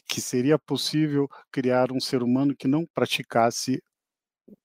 que 0.09 0.21
seria 0.21 0.59
possível 0.59 1.29
criar 1.51 1.93
um 1.93 2.01
ser 2.01 2.23
humano 2.23 2.55
que 2.57 2.69
não 2.69 2.87
praticasse 2.95 3.83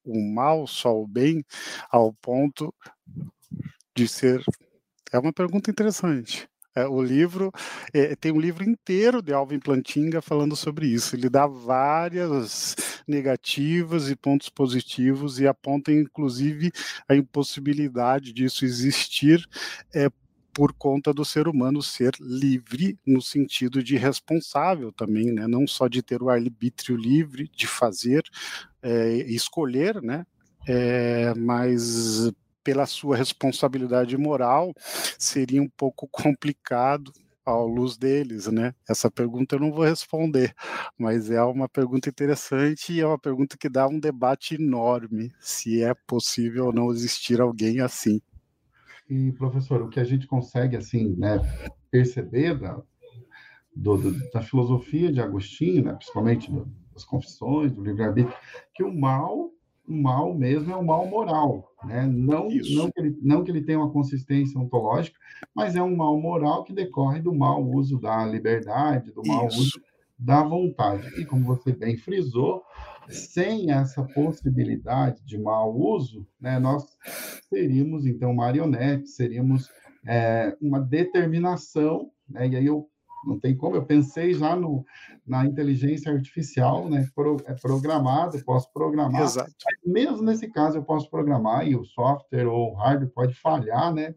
o 0.04 0.20
mal, 0.34 0.68
só 0.68 0.96
o 0.96 1.08
bem, 1.08 1.44
ao 1.92 2.14
ponto 2.14 2.74
de 3.96 4.08
ser. 4.08 4.44
É 5.12 5.20
uma 5.20 5.34
pergunta 5.34 5.72
interessante. 5.72 6.48
É, 6.76 6.88
o 6.88 7.02
livro 7.02 7.52
é, 7.94 8.16
tem 8.16 8.32
um 8.32 8.40
livro 8.40 8.64
inteiro 8.64 9.22
de 9.22 9.34
Alvin 9.34 9.60
Plantinga 9.60 10.22
falando 10.22 10.56
sobre 10.56 10.88
isso. 10.88 11.16
Ele 11.16 11.30
dá 11.30 11.48
várias 11.48 12.76
negativas 13.08 14.10
e 14.10 14.16
pontos 14.16 14.50
positivos 14.50 15.40
e 15.40 15.48
aponta, 15.48 15.92
inclusive, 15.92 16.72
a 17.08 17.16
impossibilidade 17.16 18.32
disso 18.32 18.66
existir 18.66 19.44
é, 19.94 20.10
por 20.60 20.74
conta 20.74 21.14
do 21.14 21.24
ser 21.24 21.48
humano 21.48 21.82
ser 21.82 22.12
livre 22.20 23.00
no 23.08 23.22
sentido 23.22 23.82
de 23.82 23.96
responsável 23.96 24.92
também, 24.92 25.32
né? 25.32 25.48
Não 25.48 25.66
só 25.66 25.88
de 25.88 26.04
ter 26.04 26.22
o 26.22 26.30
arbítrio 26.30 26.98
livre 26.98 27.50
de 27.56 27.66
fazer, 27.66 28.22
é, 28.84 29.10
escolher, 29.20 30.02
né? 30.02 30.26
É, 30.68 31.34
mas 31.34 32.30
pela 32.62 32.86
sua 32.86 33.16
responsabilidade 33.16 34.18
moral 34.18 34.74
seria 35.18 35.62
um 35.62 35.70
pouco 35.70 36.06
complicado 36.12 37.14
ao 37.46 37.66
luz 37.66 37.96
deles, 37.98 38.48
né? 38.48 38.76
Essa 38.86 39.10
pergunta 39.10 39.56
eu 39.56 39.62
não 39.62 39.72
vou 39.72 39.86
responder, 39.86 40.54
mas 40.98 41.32
é 41.32 41.42
uma 41.42 41.70
pergunta 41.70 42.10
interessante 42.10 42.92
e 42.92 43.00
é 43.00 43.08
uma 43.08 43.18
pergunta 43.18 43.56
que 43.58 43.70
dá 43.70 43.88
um 43.88 43.98
debate 43.98 44.56
enorme 44.56 45.32
se 45.40 45.82
é 45.82 45.94
possível 46.06 46.66
ou 46.66 46.74
não 46.74 46.92
existir 46.92 47.40
alguém 47.40 47.80
assim. 47.80 48.20
E 49.10 49.32
professor, 49.34 49.82
o 49.82 49.90
que 49.90 50.00
a 50.00 50.04
gente 50.04 50.28
consegue 50.28 50.78
assim, 50.78 51.16
né, 51.18 51.40
perceber 51.90 52.60
da, 52.60 52.80
do, 53.76 53.98
do, 53.98 54.32
da 54.32 54.42
filosofia 54.42 55.12
de 55.12 55.20
Agostinho, 55.20 55.84
né, 55.84 55.94
principalmente 55.94 56.52
do, 56.52 56.72
das 56.94 57.04
confissões, 57.04 57.72
do 57.72 57.84
livre-arbítrio, 57.84 58.36
que 58.74 58.84
o 58.84 58.94
mal, 58.94 59.50
o 59.88 59.94
mal 59.94 60.34
mesmo 60.36 60.72
é 60.72 60.76
o 60.76 60.86
mal 60.86 61.08
moral, 61.08 61.74
né? 61.84 62.06
Não, 62.06 62.50
não 62.50 62.92
que, 62.92 63.00
ele, 63.00 63.18
não 63.22 63.44
que 63.44 63.52
ele 63.52 63.64
tenha 63.64 63.80
uma 63.80 63.92
consistência 63.92 64.60
ontológica, 64.60 65.18
mas 65.56 65.76
é 65.76 65.82
um 65.82 65.96
mal 65.96 66.20
moral 66.20 66.64
que 66.64 66.74
decorre 66.74 67.20
do 67.20 67.34
mau 67.34 67.64
uso 67.64 68.00
da 68.00 68.26
liberdade, 68.26 69.12
do 69.12 69.24
mau 69.26 69.48
Isso. 69.48 69.60
uso 69.60 69.82
da 70.18 70.44
vontade. 70.44 71.08
E 71.20 71.26
como 71.26 71.46
você 71.46 71.72
bem 71.72 71.98
frisou, 71.98 72.62
sem 73.10 73.72
essa 73.72 74.04
possibilidade 74.04 75.24
de 75.26 75.38
mau 75.38 75.76
uso, 75.76 76.28
né, 76.40 76.60
nós 76.60 76.86
seríamos, 77.50 78.06
então, 78.06 78.34
marionetes, 78.34 79.16
seríamos 79.16 79.70
é, 80.08 80.56
uma 80.62 80.80
determinação, 80.80 82.12
né, 82.30 82.48
e 82.48 82.56
aí 82.56 82.66
eu 82.66 82.90
não 83.26 83.40
tem 83.40 83.56
como. 83.56 83.76
Eu 83.76 83.86
pensei 83.86 84.34
já 84.34 84.56
no, 84.56 84.86
na 85.26 85.46
inteligência 85.46 86.12
artificial, 86.12 86.90
né? 86.90 87.08
Pro, 87.14 87.38
é 87.46 87.54
programado, 87.54 88.42
posso 88.44 88.72
programar. 88.72 89.22
Exato. 89.22 89.52
mesmo 89.86 90.24
nesse 90.24 90.48
caso, 90.50 90.78
eu 90.78 90.84
posso 90.84 91.10
programar 91.10 91.68
e 91.68 91.76
o 91.76 91.84
software 91.84 92.48
ou 92.48 92.72
o 92.72 92.76
hardware 92.76 93.12
pode 93.12 93.34
falhar, 93.36 93.94
né? 93.94 94.16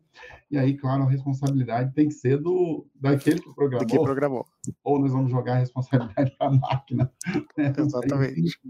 E 0.53 0.59
aí, 0.59 0.77
claro, 0.77 1.05
a 1.05 1.09
responsabilidade 1.09 1.95
tem 1.95 2.09
que 2.09 2.15
ser 2.15 2.37
do 2.37 2.87
daquele 2.95 3.41
que 3.41 3.55
programou. 3.55 3.87
Que 3.87 3.99
programou. 3.99 4.47
Ou 4.85 4.99
nós 5.01 5.11
vamos 5.11 5.31
jogar 5.31 5.55
a 5.55 5.61
responsabilidade 5.61 6.31
para 6.37 6.49
a 6.49 6.51
máquina. 6.51 7.11
Né? 7.57 7.73
Exatamente. 7.75 8.61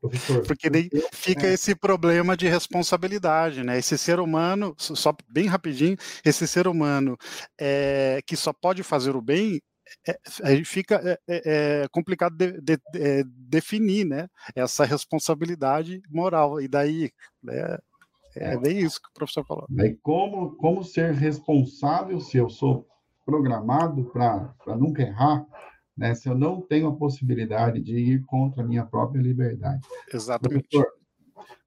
Professor. 0.00 0.46
Porque 0.46 0.70
daí 0.70 0.88
fica 1.12 1.48
é. 1.48 1.54
esse 1.54 1.74
problema 1.74 2.36
de 2.36 2.46
responsabilidade, 2.46 3.64
né? 3.64 3.76
Esse 3.76 3.98
ser 3.98 4.20
humano, 4.20 4.72
só 4.78 5.12
bem 5.28 5.46
rapidinho, 5.46 5.96
esse 6.24 6.46
ser 6.46 6.68
humano 6.68 7.18
é, 7.60 8.20
que 8.24 8.36
só 8.36 8.52
pode 8.52 8.84
fazer 8.84 9.16
o 9.16 9.20
bem, 9.20 9.60
é, 10.06 10.64
fica 10.64 11.00
é, 11.04 11.18
é, 11.26 11.82
é 11.82 11.88
complicado 11.88 12.36
de, 12.36 12.52
de, 12.60 12.76
de, 12.92 13.02
é, 13.02 13.24
definir 13.26 14.04
né, 14.04 14.28
essa 14.54 14.84
responsabilidade 14.84 16.00
moral. 16.08 16.60
E 16.60 16.68
daí, 16.68 17.10
né, 17.42 17.78
é 18.36 18.56
bem 18.56 18.78
isso 18.78 19.00
que 19.00 19.08
o 19.08 19.12
professor 19.14 19.44
falou. 19.44 19.66
Daí 19.68 19.96
como, 20.02 20.56
como 20.56 20.84
ser 20.84 21.12
responsável 21.12 22.20
se 22.20 22.36
eu 22.36 22.48
sou 22.48 22.86
programado 23.24 24.04
para 24.04 24.76
nunca 24.76 25.02
errar, 25.02 25.44
né, 25.96 26.14
se 26.14 26.28
eu 26.28 26.36
não 26.36 26.60
tenho 26.60 26.88
a 26.88 26.96
possibilidade 26.96 27.80
de 27.80 27.96
ir 27.96 28.24
contra 28.26 28.62
a 28.62 28.66
minha 28.66 28.84
própria 28.84 29.20
liberdade. 29.20 29.80
Exatamente. 30.12 30.68
Professor, 30.68 30.92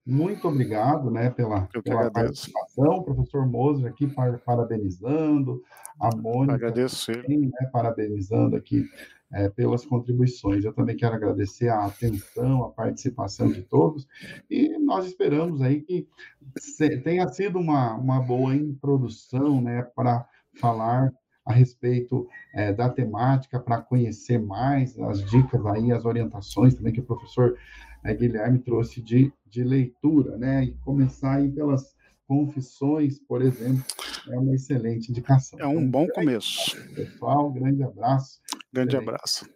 muito 0.06 0.48
obrigado 0.48 1.12
né, 1.12 1.30
pela, 1.30 1.68
pela 1.84 2.10
participação. 2.10 3.04
Professor 3.04 3.46
Moser 3.48 3.92
aqui 3.92 4.08
parabenizando, 4.46 5.62
a 6.00 6.16
Mônica 6.16 6.54
agradeço 6.54 7.12
também, 7.12 7.40
né, 7.40 7.70
parabenizando 7.72 8.56
aqui 8.56 8.86
é, 9.32 9.50
pelas 9.50 9.86
contribuições. 9.86 10.64
Eu 10.64 10.74
também 10.74 10.96
quero 10.96 11.16
agradecer 11.16 11.70
a 11.70 11.86
atenção, 11.86 12.64
a 12.64 12.70
participação 12.70 13.52
de 13.52 13.62
todos, 13.62 14.08
e 14.50 14.78
nós 14.80 15.06
esperamos 15.06 15.62
aí 15.62 15.82
que 15.82 16.08
tenha 17.04 17.28
sido 17.28 17.60
uma, 17.60 17.96
uma 17.96 18.20
boa 18.20 18.56
introdução 18.56 19.62
né, 19.62 19.84
para 19.96 20.28
falar 20.60 21.12
a 21.46 21.54
respeito 21.54 22.28
é, 22.54 22.72
da 22.72 22.90
temática, 22.90 23.60
para 23.60 23.82
conhecer 23.82 24.40
mais 24.40 24.98
as 25.00 25.24
dicas 25.30 25.66
aí, 25.66 25.92
as 25.92 26.06
orientações 26.06 26.76
também 26.76 26.94
que 26.94 27.00
o 27.00 27.06
professor 27.06 27.58
é, 28.04 28.14
Guilherme 28.14 28.60
trouxe 28.60 29.02
de, 29.02 29.34
de 29.50 29.64
leitura, 29.64 30.38
né? 30.38 30.66
E 30.66 30.74
começar 30.86 31.38
aí 31.38 31.50
pelas 31.50 31.96
confissões, 32.30 33.18
por 33.18 33.42
exemplo, 33.42 33.84
é 34.30 34.38
uma 34.38 34.54
excelente 34.54 35.10
indicação. 35.10 35.60
É 35.60 35.66
um 35.66 35.80
então, 35.80 35.90
bom 35.90 36.08
começo. 36.10 36.78
Pessoal, 36.94 37.52
grande 37.52 37.82
abraço. 37.82 38.40
Grande 38.72 38.96
abraço. 38.96 39.50